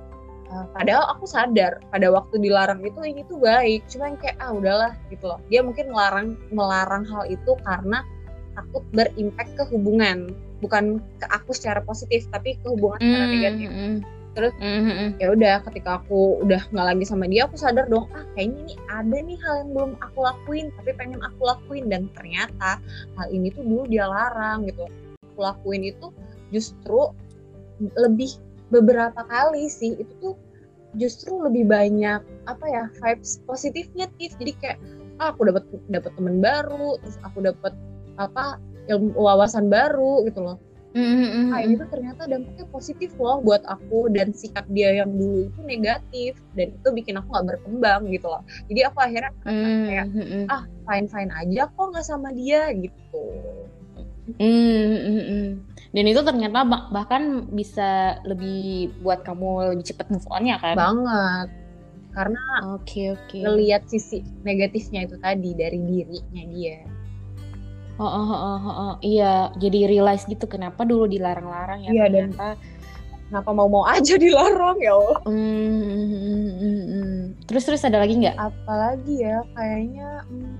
[0.55, 4.55] uh, padahal aku sadar pada waktu dilarang itu ini tuh baik cuma yang kayak ah
[4.55, 8.07] udahlah gitu loh dia mungkin melarang melarang hal itu karena
[8.55, 13.69] takut berimpact ke hubungan bukan ke aku secara positif tapi ke hubungan secara Hmm, negatif.
[13.71, 13.97] hmm,
[14.37, 14.53] Terus?
[14.63, 18.23] hmm, hmm, ya udah ketika aku udah nggak lagi sama dia aku sadar dong ah
[18.39, 21.85] kayaknya nih ada nih hal yang belum aku lakuin tapi pengen aku lakuin.
[21.91, 22.79] Dan ternyata
[23.19, 24.87] hal ini tuh dulu dia larang gitu.
[25.35, 26.11] Aku lakuin itu
[26.55, 27.11] justru
[27.99, 28.31] lebih
[28.71, 30.35] beberapa kali sih itu tuh
[30.97, 34.79] justru lebih banyak apa ya vibes positifnya Tif jadi kayak
[35.21, 37.73] ah, aku dapat dapat teman baru terus aku dapat
[38.19, 38.59] apa
[38.89, 40.59] ilmu wawasan baru gitu loh
[40.89, 41.73] Hmm, hmm, hmm, kayak hmm.
[41.77, 46.73] gitu ternyata dampaknya positif loh buat aku dan sikap dia yang dulu itu negatif dan
[46.73, 50.45] itu bikin aku nggak berkembang gitu loh jadi aku akhirnya Hmm, kayak hmm, hmm.
[50.49, 53.25] ah fine fine aja kok nggak sama dia gitu
[54.29, 55.47] Hmm, hmm, hmm.
[55.89, 60.77] Dan itu ternyata bah- bahkan bisa lebih buat kamu lebih cepat move on ya kan?
[60.77, 61.49] banget
[62.13, 62.43] karena
[62.77, 63.39] Oke oke.
[63.39, 66.85] ngelihat sisi negatifnya itu tadi dari dirinya dia
[67.99, 68.93] Oh, oh, oh, oh, oh.
[69.03, 72.59] iya, jadi realize gitu kenapa dulu dilarang-larang ya Iya, dan-.
[73.29, 75.21] Kenapa mau-mau aja dilarang ya Allah.
[75.29, 77.19] Hmm, hmm, hmm, hmm.
[77.45, 78.41] Terus terus ada lagi nggak?
[78.41, 80.57] Apalagi ya kayaknya hmm,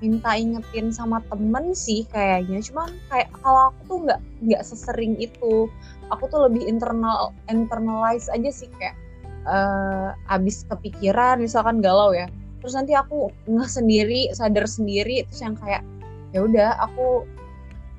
[0.00, 2.64] minta ingetin sama temen sih kayaknya.
[2.64, 5.68] Cuman kayak kalau aku tuh nggak nggak sesering itu.
[6.08, 8.96] Aku tuh lebih internal internalize aja sih kayak
[9.44, 12.32] eh abis kepikiran misalkan galau ya.
[12.64, 15.84] Terus nanti aku nggak sendiri, sadar sendiri terus yang kayak
[16.32, 17.28] ya udah aku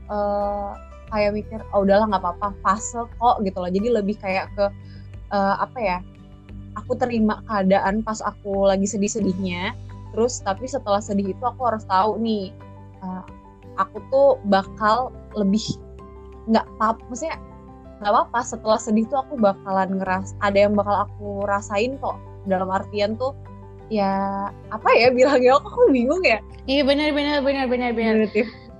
[0.09, 0.72] eh
[1.13, 3.70] kayak mikir oh udahlah nggak apa-apa fase kok gitu loh.
[3.70, 4.66] Jadi lebih kayak ke
[5.30, 5.97] eh, apa ya?
[6.82, 9.78] Aku terima keadaan pas aku lagi sedih-sedihnya.
[10.18, 12.49] Terus tapi setelah sedih itu aku harus tahu nih
[13.05, 13.24] eh,
[13.78, 15.61] aku tuh bakal lebih
[16.49, 17.38] nggak apa maksudnya
[18.01, 22.70] nggak apa-apa setelah sedih tuh aku bakalan ngeras ada yang bakal aku rasain kok dalam
[22.70, 23.34] artian tuh
[23.89, 24.11] ya
[24.73, 25.57] apa ya bilangnya?
[25.57, 26.41] Aku, aku bingung ya?
[26.65, 28.15] Iya benar benar benar benar benar.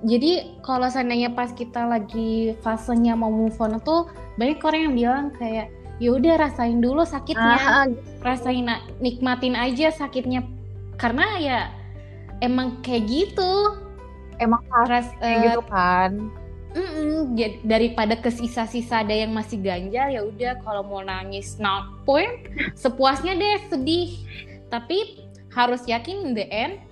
[0.04, 5.24] Jadi kalau seandainya pas kita lagi fasenya mau move on tuh banyak orang yang bilang
[5.40, 7.88] kayak ya udah rasain dulu sakitnya, Ah,
[8.20, 8.68] rasain
[9.00, 10.44] nikmatin aja sakitnya.
[11.00, 11.58] Karena ya
[12.44, 13.52] emang kayak gitu.
[14.36, 16.28] emang pas Ras, kayak eh, gitu kan?
[16.76, 21.88] mm-mm, jadi daripada ke sisa-sisa ada yang masih ganjal ya udah kalau mau nangis not
[22.04, 22.36] point
[22.76, 24.12] sepuasnya deh sedih
[24.66, 26.82] tapi harus yakin in the end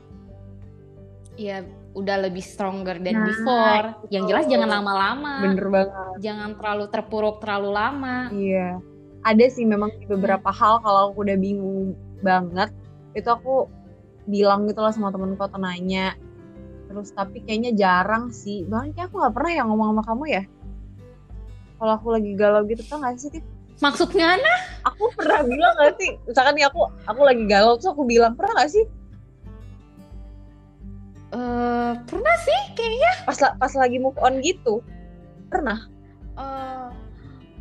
[1.34, 3.86] ya udah lebih stronger than Nah, before.
[4.10, 4.58] yang jelas itu.
[4.58, 5.34] jangan lama-lama.
[5.46, 5.94] Bener banget.
[6.22, 8.16] Jangan terlalu terpuruk terlalu lama.
[8.30, 8.82] Iya.
[9.22, 12.70] Ada sih memang beberapa hal kalau aku udah bingung banget
[13.14, 13.70] itu aku
[14.26, 16.18] bilang gitu lah sama temenku atau nanya.
[16.90, 18.66] Terus tapi kayaknya jarang sih.
[18.66, 20.42] Bahkan kayak aku nggak pernah yang ngomong sama kamu ya.
[21.74, 23.44] Kalau aku lagi galau gitu tau gak sih Tif?
[23.82, 26.14] Maksudnya nah aku pernah bilang gak sih?
[26.28, 28.84] Misalkan nih aku aku lagi galau terus aku bilang pernah gak sih?
[31.34, 33.12] Eh, pernah sih kayaknya.
[33.26, 34.78] Pas pas lagi move on gitu.
[35.50, 35.90] Pernah.
[36.38, 36.88] Eh,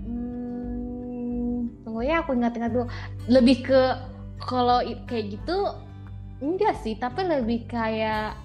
[0.05, 2.85] hmm, tunggu ya aku ingat-ingat dulu.
[3.31, 3.81] Lebih ke
[4.45, 5.57] kalau kayak gitu
[6.43, 8.35] enggak sih tapi lebih kayak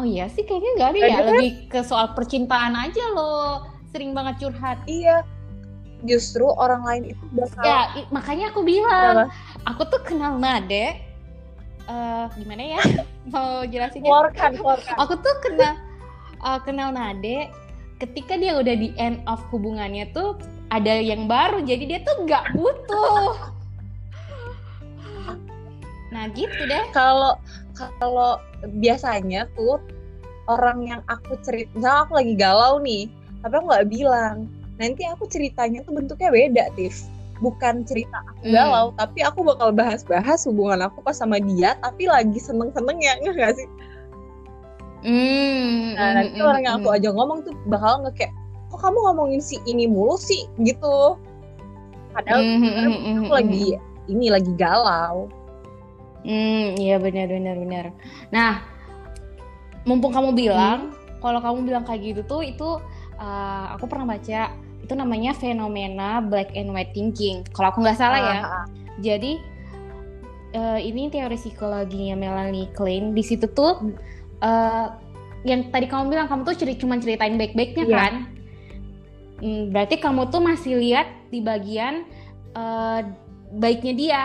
[0.00, 1.18] oh iya sih kayaknya enggak ada ya.
[1.30, 3.70] Lebih ke soal percintaan aja loh.
[3.94, 4.82] Sering banget curhat.
[4.90, 5.22] Iya
[6.04, 7.80] justru orang lain itu bakal ya
[8.12, 9.68] makanya aku bilang Kenapa?
[9.68, 11.00] aku tuh kenal Nade
[11.84, 12.82] eh gimana ya?
[13.32, 14.56] Mau jelasinnya keluarkan
[14.96, 15.74] aku tuh kenal
[16.44, 17.48] uh, kenal Nade
[18.00, 20.36] ketika dia udah di end of hubungannya tuh
[20.72, 23.32] ada yang baru jadi dia tuh nggak butuh.
[26.14, 26.86] Nah gitu deh.
[26.94, 27.42] Kalau
[27.98, 28.38] kalau
[28.78, 29.82] biasanya tuh
[30.46, 33.10] orang yang aku cerita misalnya aku lagi galau nih
[33.42, 34.36] tapi aku nggak bilang
[34.80, 37.06] nanti aku ceritanya tuh bentuknya beda Tiff.
[37.42, 38.54] Bukan cerita aku Hmm.
[38.54, 43.34] galau tapi aku bakal bahas-bahas hubungan aku pas sama dia tapi lagi seneng-seneng ya nggak
[43.38, 43.68] nggak sih?
[45.04, 46.96] Hmm, nah hmm, nanti hmm, orang yang aku hmm.
[46.96, 48.32] ajak ngomong tuh bakal kayak
[48.72, 50.48] kok kamu ngomongin si ini mulu sih?
[50.62, 50.96] Gitu.
[52.14, 53.66] Padahal Hmm, hmm, hmm, aku hmm, lagi
[54.08, 55.28] ini lagi galau.
[56.24, 57.84] Hmm, iya benar benar benar.
[58.32, 58.64] Nah,
[59.84, 62.68] mumpung kamu bilang, kalau kamu bilang kayak gitu tuh itu
[63.20, 67.40] uh, aku pernah baca itu namanya fenomena black and white thinking.
[67.56, 68.36] Kalau aku nggak salah ya.
[68.38, 68.64] Ah, ah,
[69.00, 69.40] Jadi
[70.52, 73.16] eh, ini teori psikologinya Melanie Klein.
[73.16, 73.90] Di situ tuh
[74.38, 74.86] eh,
[75.44, 77.96] yang tadi kamu bilang kamu tuh ceri- cuma ceritain baik-baiknya Iya.
[77.96, 78.14] kan?
[79.40, 82.04] Hmm, berarti kamu tuh masih lihat di bagian
[82.52, 83.00] eh,
[83.56, 84.22] baiknya dia.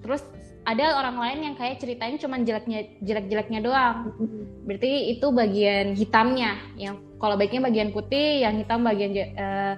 [0.00, 0.24] Terus
[0.68, 4.12] ada orang lain yang kayak ceritain cuma jeleknya jelek-jeleknya doang.
[4.20, 4.68] hmm.
[4.68, 6.60] Berarti itu bagian hitamnya.
[6.76, 9.74] Yang kalau baiknya bagian putih, yang hitam bagian eh,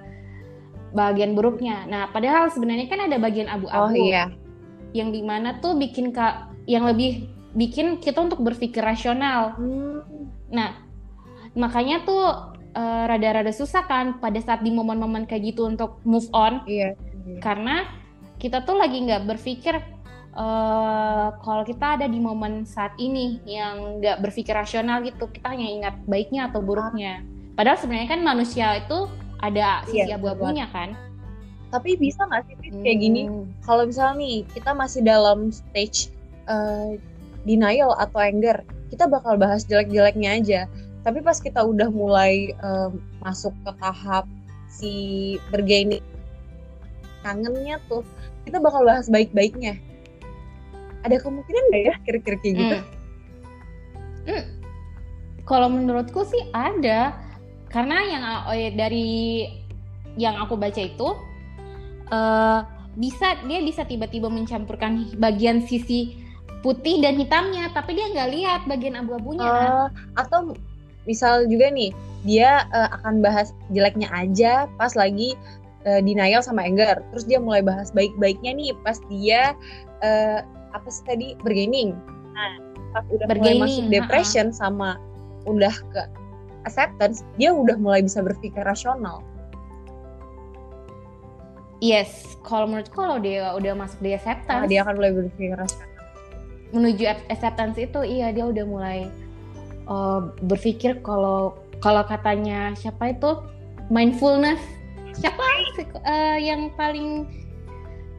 [0.91, 1.87] bagian buruknya.
[1.87, 4.27] Nah, padahal sebenarnya kan ada bagian oh abu-abu iya
[4.91, 9.55] yang di mana tuh bikin kak yang lebih bikin kita untuk berpikir rasional.
[9.55, 10.03] Hmm.
[10.51, 10.75] Nah,
[11.55, 12.23] makanya tuh
[12.75, 16.95] eh, rada-rada susah kan pada saat di momen-momen kayak gitu untuk move on iya
[17.39, 17.85] karena
[18.41, 19.77] kita tuh lagi nggak berpikir
[20.31, 25.67] eh, kalau kita ada di momen saat ini yang nggak berpikir rasional gitu kita hanya
[25.67, 27.21] ingat baiknya atau buruknya.
[27.53, 30.93] Padahal sebenarnya kan manusia itu ada sisi Iya, abu-abunya kan.
[31.71, 33.47] tapi bisa nggak sih Tif, kayak gini Hmm.
[33.63, 36.11] kalau misalnya nih kita masih dalam stage
[36.45, 36.99] uh,
[37.47, 38.59] denial atau anger
[38.91, 40.61] kita bakal bahas jelek-jeleknya aja
[41.01, 44.27] tapi pas kita udah mulai um, masuk ke tahap
[44.67, 44.91] si
[45.47, 46.03] bergaining
[47.23, 48.03] kangennya tuh
[48.43, 49.79] kita bakal bahas baik-baiknya
[51.01, 52.77] ada kemungkinan nggak ya kira-kira kayak gitu
[54.21, 54.37] Hmm.
[54.37, 54.43] Hmm.
[55.49, 57.17] Kalau menurutku sih ada,
[57.73, 59.49] karena yang oh ya, dari
[60.13, 61.09] yang aku baca itu
[62.13, 62.59] eh,
[62.99, 66.21] bisa dia bisa tiba-tiba mencampurkan bagian sisi
[66.61, 69.41] putih dan hitamnya, tapi dia nggak lihat bagian abu-abunya.
[69.41, 70.53] Uh, atau
[71.09, 71.89] misal juga nih
[72.21, 75.33] dia uh, akan bahas jeleknya aja pas lagi
[75.89, 77.01] uh, denial sama anger.
[77.09, 79.57] Terus dia mulai bahas baik-baiknya nih pas dia
[80.05, 81.95] uh, apa sih tadi bergaining.
[82.35, 82.57] Nah,
[82.91, 84.59] pas udah mulai masuk depression ha -ha.
[84.59, 84.89] sama
[85.47, 86.01] udah ke
[86.67, 89.25] acceptance, dia udah mulai bisa berpikir rasional.
[91.81, 95.89] Yes, kalau menurut kalau dia udah masuk di acceptance, nah, dia akan mulai berpikir rasional.
[96.71, 97.03] Menuju
[97.33, 99.09] acceptance itu, iya dia udah mulai
[99.89, 103.41] uh, berpikir kalau kalau katanya siapa itu
[103.89, 104.61] mindfulness
[105.17, 105.43] siapa
[106.07, 107.27] uh, yang paling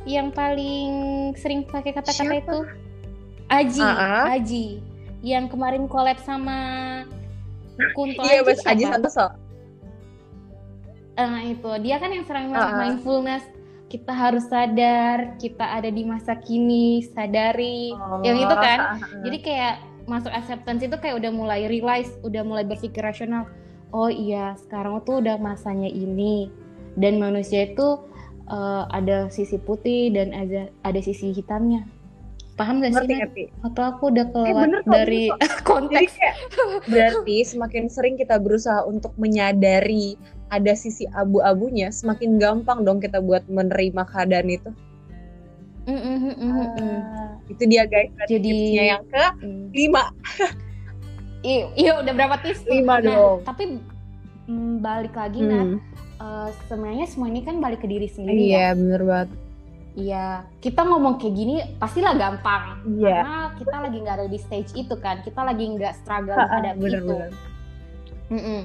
[0.08, 0.92] yang paling
[1.38, 2.58] sering pakai kata-kata itu?
[3.52, 4.24] Aji uh -huh.
[4.38, 4.66] Aji.
[5.22, 6.58] Yang kemarin collab sama
[7.94, 9.42] Kunto iya, Aji, Aji Santoso
[11.18, 11.70] uh, itu.
[11.84, 12.78] Dia kan yang sering uh -huh.
[12.78, 13.44] mindfulness.
[13.92, 17.92] Kita harus sadar kita ada di masa kini sadari.
[17.92, 18.24] Oh.
[18.24, 19.04] yang itu kan?
[19.20, 19.74] jadi kayak
[20.08, 23.44] masuk acceptance itu kayak udah mulai realize udah mulai berpikir rasional.
[23.92, 26.48] Oh iya sekarang tuh udah masanya ini.
[26.96, 28.00] Dan manusia itu
[28.48, 31.86] uh, ada sisi putih dan ada ada sisi hitamnya.
[32.52, 35.22] Paham gak sih ngerti, atau aku udah keluar eh, dari
[35.68, 36.20] konteks?
[36.20, 36.36] kayak,
[36.84, 40.20] berarti semakin sering kita berusaha untuk menyadari
[40.52, 44.70] ada sisi abu-abunya semakin gampang dong kita buat menerima keadaan itu.
[45.88, 48.12] Mm -mm, mm -mm, uh, itu dia guys.
[48.28, 49.72] Jadi yang ke mm.
[49.72, 50.12] lima.
[51.42, 52.68] Iya udah berapa tips?
[52.70, 53.36] Lima nah, dong.
[53.42, 53.82] tapi
[54.46, 55.50] mm, balik lagi hmm.
[55.50, 55.66] nah
[56.22, 58.78] uh, sebenarnya semua ini kan balik ke diri sendiri iya ya.
[58.78, 59.30] bener banget
[59.92, 63.20] Iya, kita ngomong kayak gini pastilah gampang yeah.
[63.20, 67.04] karena kita lagi nggak ada di stage itu kan, kita lagi nggak struggle ada bener,
[67.04, 67.12] itu.
[67.12, 67.30] Bener.
[68.32, 68.60] Mm -mm.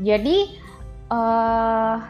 [0.00, 0.36] Jadi
[1.12, 2.00] uh,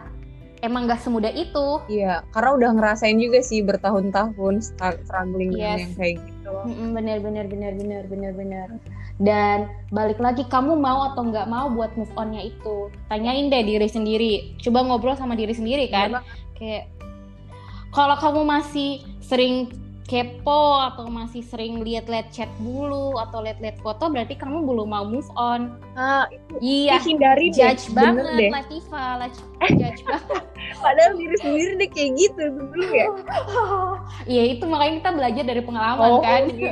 [0.63, 1.83] emang nggak semudah itu.
[1.91, 5.83] Iya, karena udah ngerasain juga sih bertahun-tahun struggling yes.
[5.83, 6.55] yang kayak gitu.
[6.55, 8.69] Mm -mm, bener bener bener bener bener bener
[9.17, 13.89] dan balik lagi kamu mau atau nggak mau buat move onnya itu tanyain deh diri
[13.89, 16.23] sendiri coba ngobrol sama diri sendiri kan ya,
[16.61, 16.85] kayak
[17.97, 19.73] kalau kamu masih sering
[20.07, 25.27] kepo atau masih sering lihat-lihat chat dulu atau lihat-lihat foto berarti kamu belum mau move
[25.35, 25.83] on.
[26.31, 27.03] Itu iya.
[27.03, 27.99] Hindari judge deh.
[27.99, 28.51] banget deh.
[28.55, 29.27] Latifa,
[29.75, 30.43] judge banget.
[30.79, 33.09] Padahal diri sendiri deh kayak gitu dulu ya.
[34.31, 36.41] Iya itu makanya kita belajar dari pengalaman oh, kan.
[36.55, 36.71] gitu.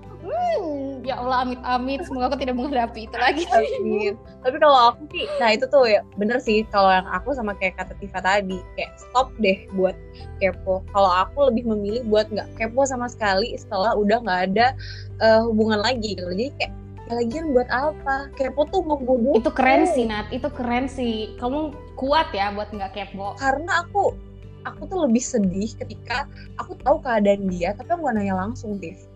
[0.30, 3.42] Hmm, ya Allah amit-amit semoga aku tidak menghadapi itu lagi.
[3.56, 4.14] Amin.
[4.46, 7.74] Tapi kalau aku sih, nah itu tuh ya bener sih kalau yang aku sama kayak
[7.82, 9.98] kata Tifa tadi kayak stop deh buat
[10.38, 10.86] kepo.
[10.94, 14.66] Kalau aku lebih memilih buat nggak kepo sama sekali setelah udah nggak ada
[15.18, 16.30] uh, hubungan lagi gitu.
[16.30, 16.72] Jadi kayak
[17.10, 18.30] ya lagian buat apa?
[18.38, 19.34] Kepo tuh membunuh.
[19.34, 21.34] Itu keren sih Nat, itu keren sih.
[21.42, 23.34] Kamu kuat ya buat nggak kepo.
[23.34, 24.14] Karena aku
[24.68, 26.28] aku tuh lebih sedih ketika
[26.60, 29.09] aku tahu keadaan dia tapi aku gak nanya langsung Tiff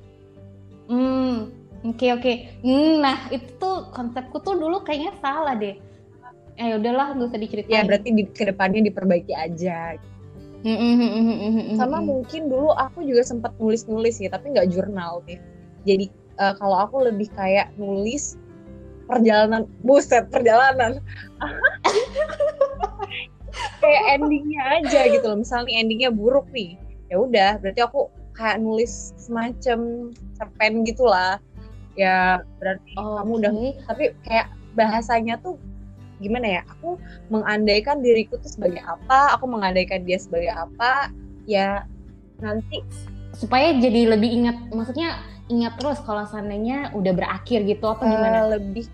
[0.88, 1.48] Hmm,
[1.84, 2.22] oke okay, oke.
[2.22, 2.36] Okay.
[2.60, 5.76] Hmm, nah itu tuh konsepku tuh dulu kayaknya salah deh.
[6.60, 7.74] Eh udahlah nggak usah diceritain.
[7.74, 9.96] Ya berarti di ke depannya diperbaiki aja.
[10.64, 15.36] Mm -hmm, Sama mungkin dulu aku juga sempat nulis-nulis ya, tapi nggak jurnal nih.
[15.84, 16.08] Jadi
[16.40, 18.40] uh, kalau aku lebih kayak nulis
[19.04, 21.04] perjalanan, buset perjalanan.
[23.84, 25.38] kayak endingnya aja gitu loh.
[25.44, 26.80] Misalnya endingnya buruk nih,
[27.12, 31.38] ya udah berarti aku kayak nulis semacam cerpen gitulah.
[31.94, 33.52] Ya berarti oh, kamu udah
[33.86, 35.58] tapi kayak bahasanya tuh
[36.18, 36.62] gimana ya?
[36.78, 36.98] Aku
[37.30, 39.38] mengandaikan diriku tuh sebagai apa?
[39.38, 41.10] Aku mengandaikan dia sebagai apa?
[41.46, 41.86] Ya
[42.42, 42.82] nanti
[43.34, 45.18] supaya jadi lebih ingat maksudnya
[45.50, 48.38] ingat terus kalau seandainya udah berakhir gitu apa gimana?
[48.46, 48.86] Uh, lebih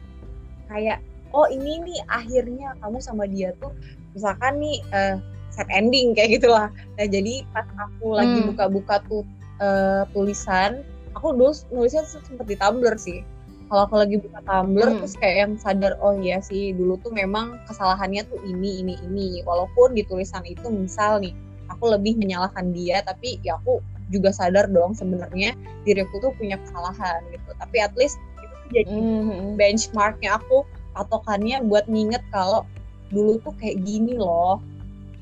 [0.69, 3.71] kayak oh ini nih akhirnya kamu sama dia tuh
[4.15, 5.17] misalkan nih uh,
[5.61, 8.57] set ending kayak gitulah nah jadi pas aku lagi hmm.
[8.57, 9.29] buka-buka tuh
[9.61, 10.81] uh, tulisan
[11.13, 13.21] aku dulu nulisnya sempet di Tumblr sih
[13.69, 14.99] kalau aku lagi buka Tumblr hmm.
[15.05, 19.45] terus kayak yang sadar oh iya sih dulu tuh memang kesalahannya tuh ini ini ini
[19.45, 21.37] walaupun di tulisan itu misal nih
[21.69, 25.55] aku lebih menyalahkan dia tapi ya aku juga sadar dong sebenarnya
[25.87, 29.55] diriku tuh punya kesalahan gitu tapi at least itu jadi mm-hmm.
[29.55, 30.67] benchmarknya aku
[30.99, 32.67] patokannya buat nginget kalau
[33.15, 34.59] dulu tuh kayak gini loh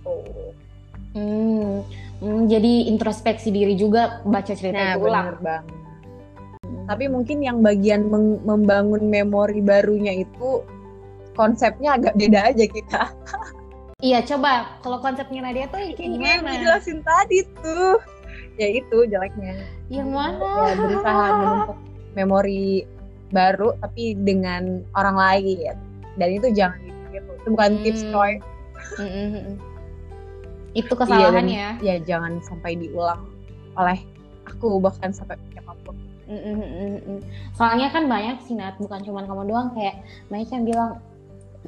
[0.08, 0.48] tuh
[1.16, 1.82] Hmm,
[2.20, 5.26] hmm, jadi introspeksi diri juga baca cerita nah, itu ulang.
[5.40, 5.64] Bang.
[6.84, 8.08] Tapi mungkin yang bagian
[8.44, 10.64] membangun memori barunya itu
[11.32, 13.02] konsepnya agak beda aja kita.
[14.08, 16.48] iya, coba kalau konsepnya Nadia tuh kayak gimana?
[16.48, 17.96] Yang jelasin tadi tuh.
[18.58, 19.54] Ya itu jeleknya.
[19.88, 20.48] Yang mana?
[20.68, 21.78] Ya, berusaha membentuk
[22.18, 22.66] memori
[23.32, 25.76] baru tapi dengan orang lain.
[26.18, 26.80] Dan itu jangan
[27.12, 27.30] gitu.
[27.42, 27.82] Itu bukan hmm.
[27.86, 28.32] tips coy.
[28.98, 29.58] Hmm,
[30.76, 33.24] itu kesalahannya iya, dan, ya jangan sampai diulang
[33.78, 33.98] oleh
[34.44, 35.96] aku bahkan sampai siapa pun
[36.28, 37.20] Mm, mm, mm, mm.
[37.56, 40.90] Soalnya kan banyak sih Nat, bukan cuma kamu doang kayak banyak yang bilang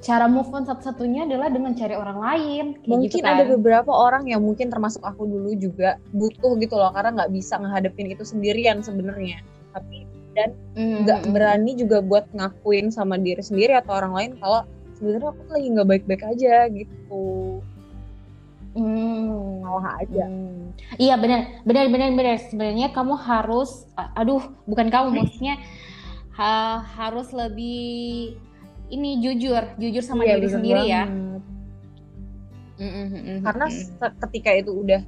[0.05, 2.65] cara move on satu-satunya adalah dengan cari orang lain.
[2.77, 3.41] Kayak mungkin gitu kan.
[3.41, 7.57] ada beberapa orang yang mungkin termasuk aku dulu juga butuh gitu loh karena nggak bisa
[7.57, 9.41] ngehadapin itu sendirian sebenarnya
[9.73, 11.33] tapi Mm, nggak mm, mm.
[11.35, 14.63] berani juga buat ngakuin sama diri sendiri atau orang lain kalau
[14.97, 17.25] sebenarnya aku lagi nggak baik-baik aja gitu
[18.71, 19.67] Hmm.
[19.81, 20.71] aja Hmm.
[20.99, 22.37] Iya benar, benar, benar, benar.
[22.47, 25.59] Sebenarnya kamu harus, aduh, bukan kamu, maksudnya
[26.39, 28.39] ha- harus lebih
[28.91, 31.05] ini jujur, jujur sama Iya, diri sendiri ya.
[31.07, 31.43] banget.
[32.81, 33.67] Mm, mm, karena
[34.25, 35.03] ketika itu udah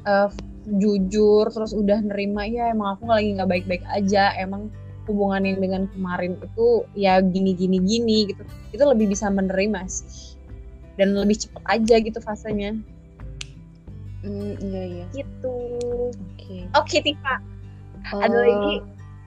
[0.00, 0.28] eh,
[0.66, 4.68] jujur terus udah nerima ya emang aku lagi nggak baik-baik aja emang
[5.08, 10.29] hubungan yang dengan kemarin itu ya gini gini gini gitu itu lebih bisa menerima sih
[11.00, 12.76] dan lebih cepet aja gitu fasenya
[14.20, 15.04] Mm, iya iya.
[15.16, 15.56] gitu
[16.12, 16.68] Oke.
[16.70, 17.40] oke Tifa
[18.12, 18.74] ada Eh, lagi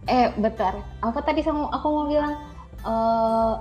[0.04, 0.76] Eh, bentar.
[1.00, 2.36] Apa tadi sama aku mau bilang?
[2.80, 3.54] eh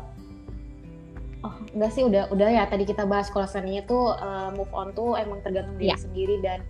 [1.41, 4.93] oh, enggak sih udah udah ya tadi kita bahas kalau sebenarnya tuh eh, move on
[4.93, 5.97] tuh emang tergantung diri Iya.
[5.97, 6.61] sendiri dan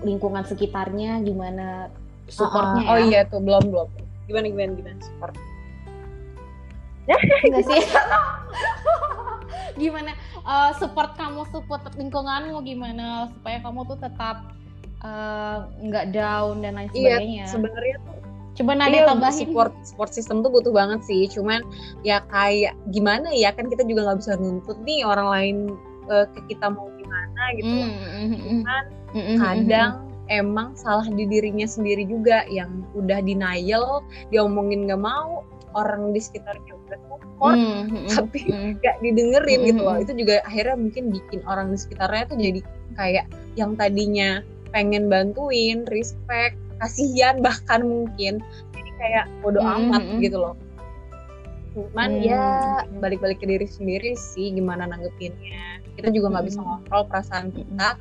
[0.00, 1.90] lingkungan sekitarnya gimana
[2.28, 3.02] supportnya oh ya.
[3.02, 3.88] iya tuh belum belum
[4.24, 5.34] gimana gimana gimana support
[7.08, 7.82] Enggak sih?
[9.76, 14.36] gimana eh, support kamu support lingkunganmu gimana supaya kamu tuh tetap
[15.04, 17.44] eh, nggak down dan lain iya sebagainya.
[17.48, 18.16] sebenarnya tuh
[18.58, 19.38] Coba Nada Iya, tambahin.
[19.38, 21.30] support support system tuh butuh banget sih.
[21.30, 21.62] Cuman
[22.02, 25.56] ya kayak gimana ya kan kita juga nggak bisa nuntut nih orang lain
[26.10, 27.70] eh, ke kita mau gimana gitu.
[27.70, 28.42] Mm, mm, mm, mm.
[28.66, 29.92] Cuman Mm, mm, mm, kadang
[30.26, 35.46] emang salah di dirinya sendiri juga yang udah denial, diomongin nggak mau,
[35.78, 36.74] orang di sekitarnya
[37.38, 38.70] support, Mm, mm, mm, tapi mm.
[38.82, 39.96] nggak didengerin gitu loh.
[40.02, 42.60] Itu juga akhirnya mungkin bikin orang di sekitarnya tuh jadi
[42.98, 44.42] kayak yang tadinya
[44.74, 48.42] pengen bantuin, respect, kasihan bahkan mungkin
[48.74, 49.94] jadi kayak bodoh Mm-mm.
[49.94, 50.54] amat gitu loh.
[51.78, 52.42] Cuman Mm, ya
[52.98, 55.78] balik-balik ke diri sendiri sih gimana nanggepinnya.
[55.94, 56.68] Kita juga nggak bisa Mm-mm.
[56.82, 57.94] ngontrol perasaan kita,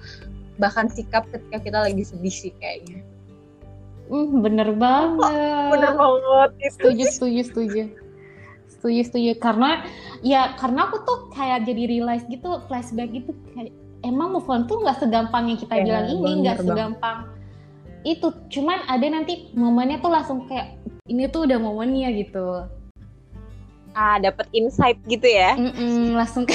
[0.57, 3.05] bahkan sikap ketika kita lagi sedih sih kayaknya.
[4.07, 5.71] Mm, bener banget.
[5.71, 6.49] Bener banget.
[6.79, 7.83] Setuju, setuju, setuju.
[8.71, 9.31] Setuju, setuju.
[9.39, 9.83] Karena
[10.23, 13.75] ya karena aku tuh kayak jadi realize gitu, flashback gitu kayak
[14.07, 17.17] emang move on tuh nggak segampang yang kita Ya, bilang ini, nggak segampang
[18.07, 18.27] itu.
[18.47, 20.79] Cuman ada nanti momennya tuh langsung kayak
[21.11, 22.63] ini tuh udah momennya gitu.
[23.97, 25.57] Ah, dapat insight gitu ya.
[25.57, 26.45] Mm-mm, langsung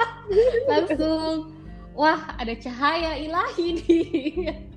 [0.70, 1.50] langsung
[1.92, 4.06] wah ada cahaya ilahi nih.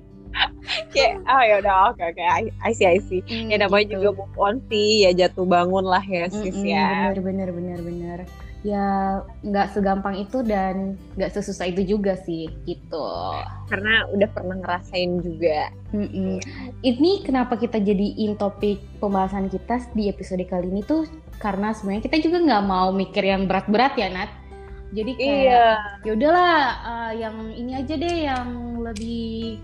[0.90, 3.20] Kayak oh ya udah oke oke I, I see I see.
[3.26, 3.94] Mm, Ya namanya gitu.
[3.98, 7.10] juga move on sih, ya jatuh bangun lah ya sis Mm-mm, ya.
[7.10, 8.18] Bener bener bener bener.
[8.60, 8.84] Ya
[9.40, 13.08] nggak segampang itu dan nggak sesusah itu juga sih gitu.
[13.66, 15.72] Karena udah pernah ngerasain juga.
[15.90, 16.38] Mm-mm.
[16.80, 21.08] Ini kenapa kita jadiin topik pembahasan kita di episode kali ini tuh
[21.40, 24.30] karena sebenarnya kita juga nggak mau mikir yang berat-berat ya Nat.
[24.90, 25.66] Jadi kayak Iya.
[26.02, 28.48] ya udahlah eh, yang ini aja deh yang
[28.82, 29.56] lebih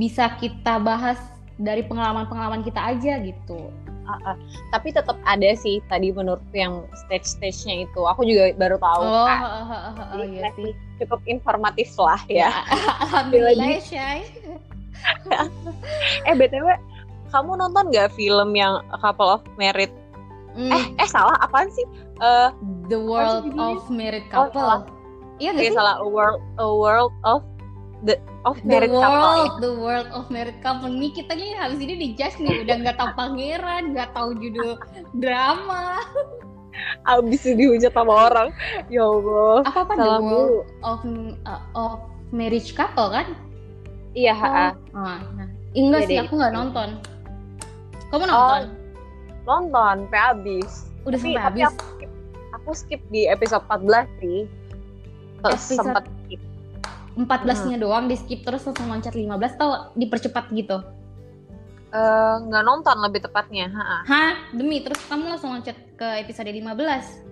[0.00, 1.20] bisa kita bahas
[1.60, 3.68] dari pengalaman-pengalaman kita aja gitu.
[4.08, 4.36] Ah, ah.
[4.72, 8.00] Tapi tetap ada sih tadi menurutku yang stage-stage-nya itu.
[8.08, 9.02] Aku juga baru tahu.
[9.04, 9.40] Oh, kan.
[9.44, 10.72] oh, oh, oh, oh, Jadi iya sih.
[10.98, 12.48] Cukup informatif lah ya.
[13.04, 14.18] Alhamdulillah ya, Shay.
[16.26, 16.66] Eh btw,
[17.30, 19.92] kamu nonton nggak film yang A Couple of Married?
[20.58, 21.86] Mm, Eh eh salah apaan sih?
[22.18, 22.50] Eh
[22.90, 24.58] The World of Married Oh, Couple.
[24.58, 24.80] salah.
[25.38, 25.68] Iya eh, sih?
[25.72, 27.46] salah A World A World of
[28.02, 29.04] the of The Married Couple.
[29.04, 29.20] ya.
[29.20, 30.88] World, The World of Married Couple.
[30.88, 34.80] Nih kita nih habis ini dijudge nih udah nggak tahu pangeran, nggak tahu judul
[35.14, 36.00] drama.
[37.04, 38.48] Abis dihujat sama orang.
[38.88, 39.60] Ya Allah.
[39.64, 40.58] Apa apa The Salah World mulu.
[40.80, 41.00] of
[41.44, 41.98] uh, of
[42.30, 43.36] Marriage Couple kan?
[44.10, 44.74] Iya, ha-ha.
[44.90, 45.48] Ah, nah.
[45.70, 46.98] Enggak sih, aku nggak nonton.
[48.10, 48.62] Kamu nonton?
[49.40, 50.70] nonton sampai habis.
[51.02, 51.62] udah tapi- sampai habis.
[51.64, 52.10] aku skip,
[52.52, 54.40] aku skip di episode 14 sih.
[55.40, 56.40] Terus Episode- sempat skip.
[57.26, 60.78] 14-nya doang di skip terus langsung loncat 15 atau dipercepat gitu.
[61.90, 63.66] Eh, nggak nonton lebih tepatnya.
[63.74, 63.98] ha-ha.
[64.06, 64.32] Hah?
[64.54, 67.26] Demi terus kamu langsung loncat ke episode 15.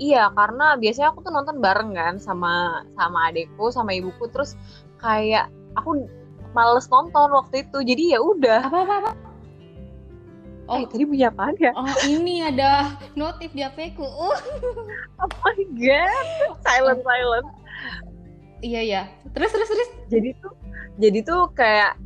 [0.00, 4.56] Iya, karena biasanya aku tuh nonton bareng kan sama sama adekku, sama ibuku terus
[5.02, 6.06] kayak aku
[6.54, 7.78] males nonton waktu itu.
[7.82, 8.70] Jadi ya udah.
[8.70, 9.12] Apa apa apa?
[10.70, 10.78] Oh.
[10.78, 11.74] Eh, tadi punya apaan ya?
[11.74, 14.06] Oh, ini ada notif di HP ku.
[14.06, 14.38] Uh.
[15.20, 16.56] Oh my god.
[16.64, 17.48] Silent silent.
[18.60, 19.02] Iya ya.
[19.32, 19.88] Terus terus terus.
[20.06, 20.52] Jadi tuh
[20.96, 21.96] jadi tuh kayak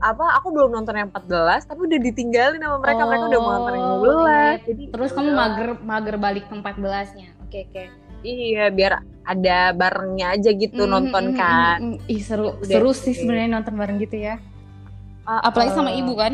[0.00, 1.28] apa aku belum nonton yang 14
[1.68, 4.48] tapi udah ditinggalin sama mereka mereka udah mau nonton yang Oh, 15 iya.
[4.64, 5.36] jadi Terus kamu udah.
[5.36, 7.28] mager mager balik ke 14-nya.
[7.44, 7.84] Oke oke.
[8.20, 12.12] iya biar ada barengnya aja gitu Mm, nonton mm, mm, kan mm, mm.
[12.12, 14.40] Ih seru Udah seru sih sebenarnya nonton bareng gitu ya.
[15.24, 16.32] Ah, apalagi sama eh, ibu kan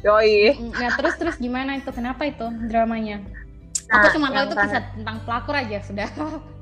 [0.00, 0.56] Yoi.
[0.72, 3.20] nah terus terus gimana itu kenapa itu dramanya
[3.90, 6.06] Nah, aku cuma tahu itu kisah tentang pelakor aja sudah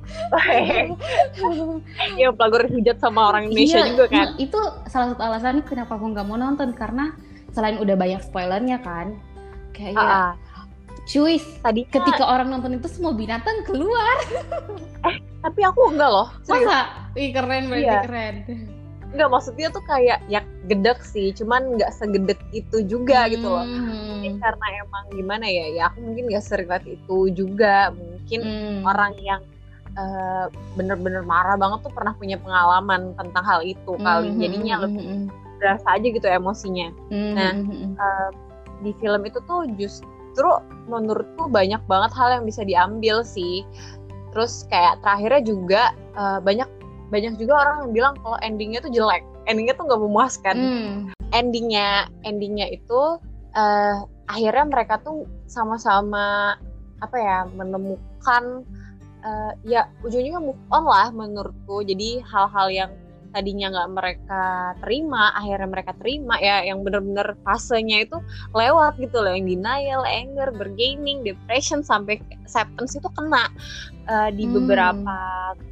[2.18, 4.16] Iya, pelagor hujat sama orang Indonesia Iya, juga kan.
[4.16, 7.12] nah, itu salah satu alasan kenapa aku nggak mau nonton karena
[7.52, 9.16] selain udah banyak spoilernya kan
[9.72, 10.32] kayak ah.
[11.08, 14.16] cuy Tadi ketika orang nonton itu semua binatang keluar
[15.38, 16.28] tapi aku enggak loh.
[16.44, 16.66] Serius.
[16.66, 16.78] masa
[17.14, 18.00] ih keren berarti Iya.
[18.04, 18.34] keren
[19.08, 23.64] Enggak maksudnya tuh kayak ya gedek sih, cuman nggak segedek itu juga gitu loh.
[23.64, 27.88] Mungkin Hmm, karena emang gimana ya, ya aku mungkin nggak seringat itu juga.
[27.96, 28.84] Mungkin hmm.
[28.84, 29.40] orang yang
[29.98, 30.46] eh,
[30.78, 34.30] bener-bener marah banget tuh pernah punya pengalaman tentang hal itu kali.
[34.30, 35.24] Hmm, Jadinya hmm, lebih hmm,
[35.58, 36.88] berasa aja gitu emosinya.
[37.10, 38.28] hmm, Nah, hmm, hmm, Eh,
[38.86, 40.48] di film itu tuh justru
[40.86, 43.66] menurutku banyak banget hal yang bisa diambil sih.
[44.30, 45.82] Terus kayak terakhirnya juga
[46.14, 46.68] eh, banyak
[47.08, 50.56] banyak juga orang yang bilang kalau endingnya tuh jelek, endingnya tuh nggak memuaskan.
[50.56, 50.96] hmm.
[51.34, 53.18] Endingnya endingnya itu
[53.58, 53.96] eh,
[54.28, 56.54] akhirnya mereka tuh sama-sama
[57.00, 58.66] apa ya menemukan
[59.24, 61.82] eh, ya ujungnya move on lah menurutku.
[61.86, 62.90] Jadi hal-hal yang
[63.28, 64.44] tadinya nggak mereka
[64.80, 68.16] terima akhirnya mereka terima ya yang bener-bener fasenya itu
[68.56, 73.52] lewat gitu loh yang denial, anger, bergaining, depression sampai acceptance itu kena
[74.08, 74.54] eh, di Hmm.
[74.56, 75.16] beberapa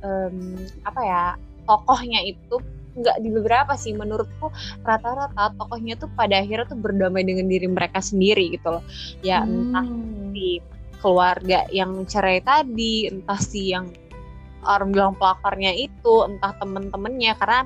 [0.04, 1.24] em, apa ya
[1.64, 2.60] tokohnya itu
[2.96, 4.48] nggak di beberapa sih menurutku
[4.80, 8.84] rata-rata tokohnya tuh pada akhirnya tuh berdamai dengan diri mereka sendiri gitu loh
[9.20, 10.32] ya entah Hmm.
[11.06, 13.86] Keluarga yang cerai tadi, entah si yang
[14.66, 17.62] orang bilang pelakarnya itu, entah temen-temennya karena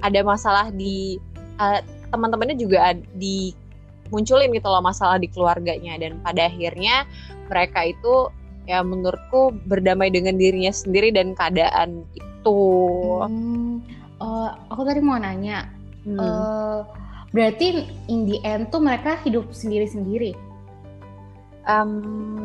[0.00, 1.20] ada masalah di
[1.60, 7.04] eh, teman-temannya juga ad- dimunculin gitu loh masalah di keluarganya dan pada akhirnya
[7.52, 8.32] mereka itu
[8.64, 12.60] ya menurutku berdamai dengan dirinya sendiri dan keadaan itu.
[13.28, 13.84] Hmm.
[14.16, 15.68] Eh, aku tadi mau nanya
[16.08, 16.16] Hmm.
[16.16, 16.80] eh,
[17.36, 20.32] berarti in the end tuh mereka hidup sendiri-sendiri
[21.68, 21.90] Em,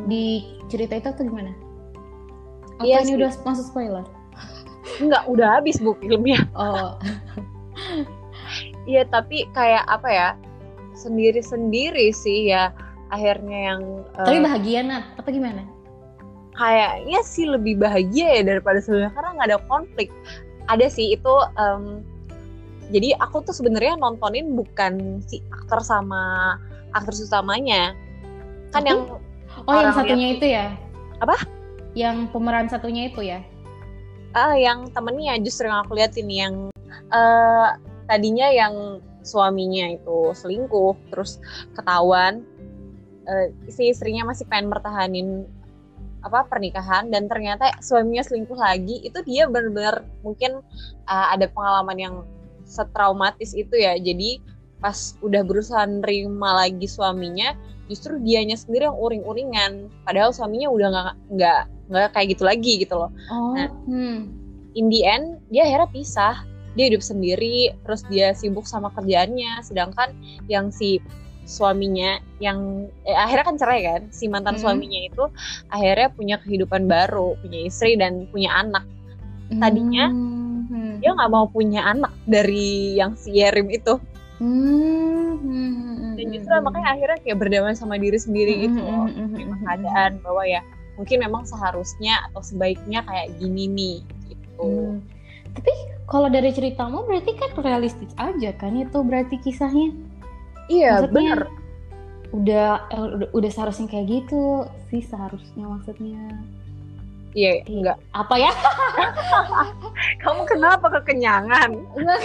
[0.05, 1.55] di cerita itu atau gimana?
[2.75, 3.17] Apa Iya ini sih.
[3.19, 4.05] udah masuk spoiler?
[4.99, 6.43] enggak udah habis bu filmnya.
[6.59, 6.99] Oh,
[8.83, 10.29] Iya tapi kayak apa ya
[10.93, 12.75] sendiri-sendiri sih ya
[13.09, 13.81] akhirnya yang
[14.19, 15.63] eh, tapi bahagia Nat, apa gimana?
[16.53, 20.09] kayaknya sih lebih bahagia ya daripada sebelumnya karena nggak ada konflik.
[20.69, 22.03] Ada sih itu em,
[22.93, 26.55] jadi aku tuh sebenarnya nontonin bukan si aktor sama
[26.93, 27.97] aktris utamanya
[28.73, 29.01] kan yang
[29.69, 30.73] Oh, yang satunya itu ya?
[31.21, 31.37] Apa?
[31.93, 33.45] Yang pemeran satunya itu ya?
[34.33, 36.53] ah yang temennya justru yang aku liatin yang
[37.13, 37.69] eh,
[38.09, 41.37] tadinya yang suaminya itu selingkuh terus
[41.77, 42.41] ketahuan
[43.29, 45.45] eh, si istrinya masih pengen mertahanin
[46.23, 50.59] apa pernikahan dan ternyata suaminya selingkuh lagi itu dia benar-benar mungkin
[51.07, 52.15] eh, ada pengalaman yang
[52.65, 54.41] setraumatis itu ya jadi
[54.81, 57.55] pas udah berusaha nerima lagi suaminya
[57.85, 59.71] justru dianya sendiri yang uring-uringan
[60.03, 63.67] padahal suaminya udah nggak nggak nggak kayak gitu lagi gitu loh Oh, Nah.
[63.85, 64.19] hmm.
[64.73, 66.35] in the end dia akhirnya pisah
[66.73, 70.15] dia hidup sendiri terus dia sibuk sama kerjaannya sedangkan
[70.47, 70.97] yang si
[71.43, 74.63] suaminya yang eh, akhirnya kan cerai kan si mantan Hmm.
[74.63, 75.23] suaminya itu
[75.67, 78.87] akhirnya punya kehidupan baru punya istri dan punya anak
[79.53, 80.97] Tadinya, Hmm.
[80.97, 83.99] dia nggak mau punya anak dari yang si Yerim itu
[84.39, 85.37] Hmm.
[86.23, 86.31] Hmm.
[86.31, 89.55] dan justru makanya akhirnya kayak berdamai sama diri sendiri gitu loh Hmm, hmm, hmm, terima
[89.59, 90.61] hmm, keadaan bahwa ya
[90.95, 93.97] mungkin memang seharusnya atau sebaiknya kayak gini nih
[94.31, 95.01] gitu Hmm.
[95.53, 95.69] Tapi
[96.09, 99.93] kalau dari ceritamu berarti kan realistis aja kan itu berarti kisahnya.
[100.65, 101.39] iya Maksudnya, bener
[102.33, 106.41] Udah, eh, udah udah seharusnya kayak gitu sih seharusnya maksudnya.
[107.33, 108.51] Iya enggak Apa ya?
[110.23, 112.21] kamu kenapa kekenyangan Enggak,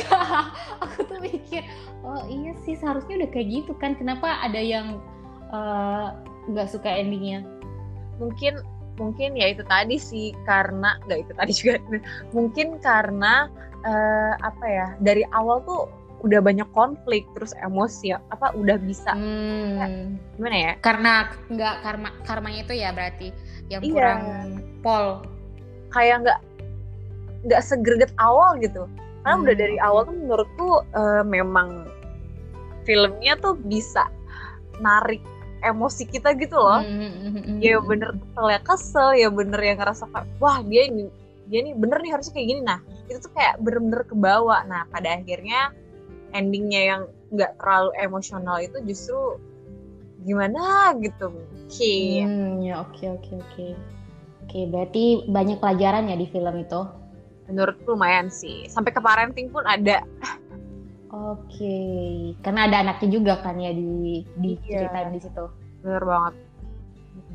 [0.80, 1.64] aku tuh mikir,
[2.02, 3.94] oh iya sih seharusnya udah kayak gitu kan.
[3.94, 5.00] Kenapa ada yang
[5.48, 6.06] eh,
[6.48, 7.44] nggak suka endingnya?
[8.18, 8.59] mungkin
[8.98, 11.74] mungkin ya itu tadi sih karena nggak itu tadi juga
[12.34, 13.46] mungkin karena
[13.86, 15.86] eh, apa ya dari awal tuh
[16.26, 20.18] udah banyak konflik terus emosi ya apa udah bisa Hmm.
[20.34, 23.30] gimana ya Karena nggak karma karmanya itu ya berarti
[23.69, 23.93] yang Iya.
[23.93, 24.21] kurang
[24.81, 25.07] pol.
[25.89, 26.41] kayak nggak
[27.45, 28.85] nggak segreget awal gitu
[29.23, 29.45] karena Hmm.
[29.45, 31.89] udah dari awal tuh menurutku eh, memang
[32.85, 34.09] filmnya tuh bisa
[34.79, 35.21] narik
[35.61, 37.59] emosi kita gitu loh Hmm.
[37.59, 40.07] ya bener ya kesel ya bener yang ngerasa
[40.39, 41.11] wah dia ini
[41.49, 45.16] dia nih bener nih harusnya kayak gini nah itu tuh kayak bener-bener kebawa nah pada
[45.16, 45.73] akhirnya
[46.31, 49.41] endingnya yang nggak terlalu emosional itu justru
[50.29, 50.62] gimana
[51.01, 53.66] gitu mungkin Hmm, ya oke oke oke.
[54.45, 56.81] Oke, berarti banyak pelajaran ya di film itu.
[57.45, 60.05] menurutku lumayan sih sampai ke parenting pun ada
[61.09, 61.76] Oke,
[62.41, 64.85] karena ada anaknya juga kan ya di di Iya.
[64.85, 65.45] ceritain di situ.
[65.81, 66.35] Bener banget.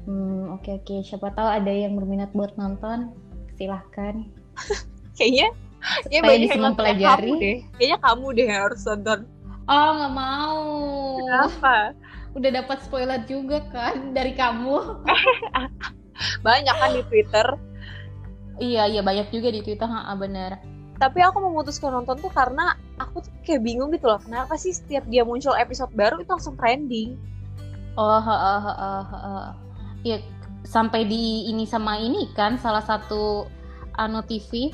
[0.06, 0.96] Hmm, oke oke.
[1.02, 3.10] Siapa tahu ada yang berminat buat nonton,
[3.52, 4.30] silahkan.
[5.18, 5.50] Kayaknya
[5.84, 7.26] Supaya kayaknya banyak bisa yang mempelajari.
[7.26, 7.58] kamu deh.
[7.74, 9.20] Kayaknya kamu deh yang harus nonton.
[9.64, 10.62] Oh nggak mau.
[11.20, 11.76] Kenapa?
[12.34, 15.06] Udah dapat spoiler juga kan dari kamu.
[16.46, 17.48] Banyak kan di Twitter.
[18.56, 20.62] iya iya banyak juga di Twitter, ha, bener.
[20.96, 24.22] Tapi aku memutuskan nonton tuh karena aku tuh kayak bingung gitu loh.
[24.22, 27.18] Kenapa sih setiap dia muncul episode baru itu langsung trending?
[27.94, 29.46] Oh, heeh, heeh, heeh.
[30.06, 30.18] Iya,
[30.64, 33.50] sampai di ini sama ini kan salah satu
[33.94, 34.70] Ano TV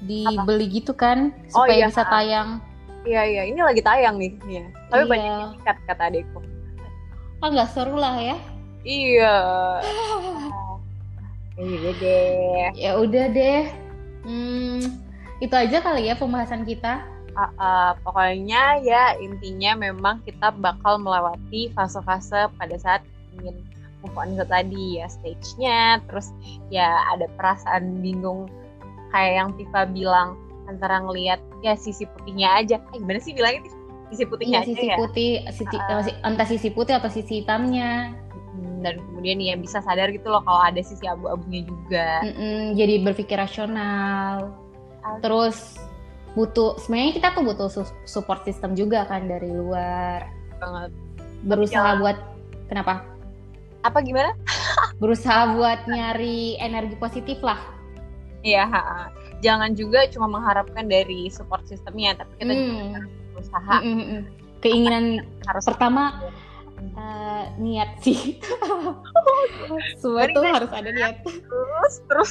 [0.00, 1.88] dibeli gitu kan Oh, supaya iya.
[1.88, 2.60] bisa tayang.
[3.04, 4.32] Iya iya, ini lagi tayang nih.
[4.44, 4.64] Iya.
[4.88, 5.08] Tapi Iya.
[5.08, 6.40] banyak yang ikat kata adekku.
[7.40, 8.36] Ah nggak seru lah ya.
[8.84, 9.36] Iya.
[11.60, 12.72] Iya deh.
[12.72, 13.68] Ya udah deh.
[14.24, 14.80] Hmm,
[15.44, 17.04] itu aja kali ya pembahasan kita.
[17.36, 23.04] Ah, ah, pokoknya ya intinya memang kita bakal melewati fase-fase pada saat
[23.36, 23.60] ingin
[24.00, 26.32] move on itu tadi ya stage-nya terus
[26.72, 28.48] ya ada perasaan bingung
[29.12, 30.34] kayak yang Tifa bilang
[30.66, 33.74] antara ngelihat ya sisi putihnya aja eh gimana sih bilangnya Tif?
[34.10, 37.40] Sisi putihnya Iya, aja sisi ya putih, sisi, eh, si- entah sisi putih atau sisi
[37.40, 38.10] hitamnya.
[38.50, 42.94] Hmm, dan kemudian ya bisa sadar gitu loh kalau ada sisi abu-abunya juga Mm-mm, jadi
[43.00, 44.50] berpikir rasional.
[45.18, 45.78] Terus
[46.30, 50.26] butuh sebenarnya kita tuh butuh su- support system juga kan dari luar.
[50.56, 50.90] banget
[51.40, 51.98] Berusaha Ya.
[51.98, 52.18] buat
[52.66, 53.06] kenapa?
[53.80, 54.36] apa gimana
[55.00, 57.56] Berusaha buat nyari energi positif lah.
[58.40, 58.68] Iya,
[59.40, 62.76] jangan juga cuma mengharapkan dari support sistemnya, tapi kita juga Hmm.
[62.76, 63.08] berusaha
[63.48, 64.22] Mm, mm, mm.
[64.60, 65.04] Keinginan
[65.48, 66.20] harus pertama
[66.80, 68.36] eh, niat sih.
[70.00, 71.24] Semua tuh harus ada niat.
[71.24, 72.30] terus terus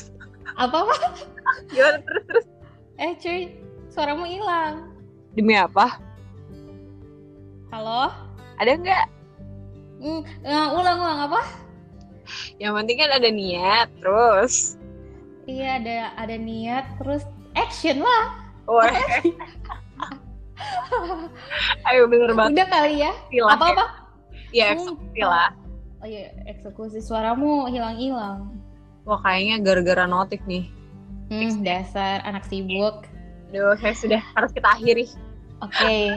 [0.58, 0.96] Apa apa?
[1.74, 2.46] gimana terus terus
[3.00, 3.42] Eh cuy,
[3.88, 4.92] suaramu hilang.
[5.32, 6.04] demi apa?
[7.72, 8.12] Halo?
[8.60, 9.06] Ada nggak?
[10.04, 11.42] Hmm, eh, ulang ulang apa?
[12.60, 14.76] Yang penting kan ada niat, terus.
[15.48, 17.24] Iya ada ada niat terus
[17.56, 18.24] action lah.
[21.90, 23.12] Ayo bener banget Udah kali ya.
[23.44, 23.56] lah.
[23.56, 23.86] Apa apa?
[24.50, 25.50] Ya, Hmm, eksekusi lah.
[26.00, 28.56] Oh iya, eksekusi suaramu hilang-hilang.
[29.04, 30.66] Wah, kayaknya gara-gara notif nih.
[31.30, 33.06] Hmm, dasar anak sibuk.
[33.52, 35.06] Aduh, saya sudah harus kita akhiri.
[35.62, 36.16] Oke.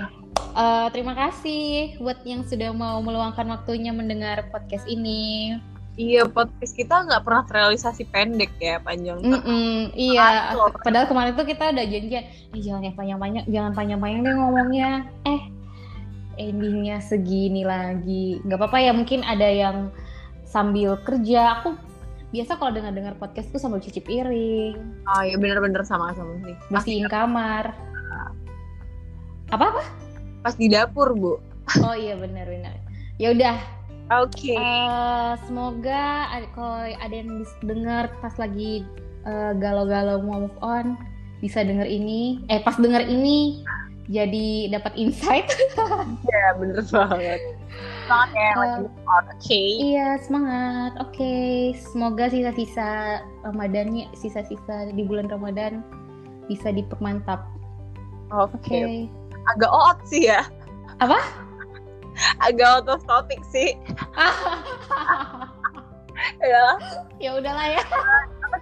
[0.52, 5.56] Eh, terima kasih buat yang sudah mau meluangkan waktunya mendengar podcast ini.
[5.92, 9.44] Iya, podcast kita nggak pernah terrealisasi pendek ya, panjang terus.
[9.44, 10.72] Mm-mm, iya, Loh.
[10.80, 14.90] padahal kemarin tuh kita udah janjian, eh jangan yang panjang-panjang, jangan panjang-panjang deh ngomongnya.
[15.28, 15.40] Eh,
[16.40, 18.40] endingnya segini lagi.
[18.40, 19.92] Nggak apa-apa ya, mungkin ada yang
[20.48, 21.60] sambil kerja.
[21.60, 21.76] Aku
[22.32, 24.76] biasa kalau dengar-dengar podcast tuh sambil cuci piring,
[25.12, 26.56] Oh iya, bener-bener sama-sama sih.
[26.72, 27.76] Bersihin kamar.
[29.52, 29.84] Apa-apa?
[30.42, 31.38] pas di dapur, Bu.
[31.84, 32.74] Oh iya benar-benar.
[33.20, 33.54] Ya udah,
[34.20, 34.52] Oke.
[34.52, 38.84] Eh, semoga kalau ada yang dengar pas lagi
[39.24, 40.98] eh, galau-galau mau move on
[41.40, 42.44] bisa denger ini.
[42.52, 43.64] Eh pas denger ini
[44.10, 45.48] jadi dapat insight.
[46.32, 47.40] Ya, bener banget.
[48.02, 49.24] Semangat ya, lagi move on.
[49.32, 49.62] Oke.
[49.80, 50.92] iya semangat.
[51.00, 51.32] Oke,
[51.78, 55.80] semoga sisa-sisa Ramadannya, sisa-sisa di bulan Ramadan
[56.50, 57.46] bisa dipermantap.
[58.32, 58.58] Oke.
[58.58, 58.80] Oke.
[59.56, 60.46] Agak out sih ya.
[61.02, 61.18] Apa?
[62.42, 63.74] Agak out of topic sih.
[66.38, 66.66] Ya,
[67.18, 67.82] ya udahlah ya.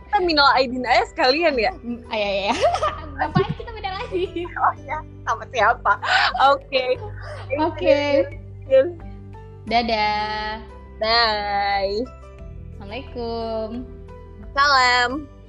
[0.08, 1.72] kita minal aidin aja sekalian ya.
[2.08, 2.42] Ayah ya.
[2.48, 2.54] ya.
[3.20, 4.48] Ngapain kita beda lagi?
[4.48, 4.98] Oh ya,
[5.28, 5.92] sama siapa?
[6.56, 6.96] Oke.
[7.60, 8.24] Oke.
[9.68, 10.62] Dadah.
[11.02, 12.00] Bye.
[12.76, 13.84] Assalamualaikum.
[14.56, 15.39] Salam.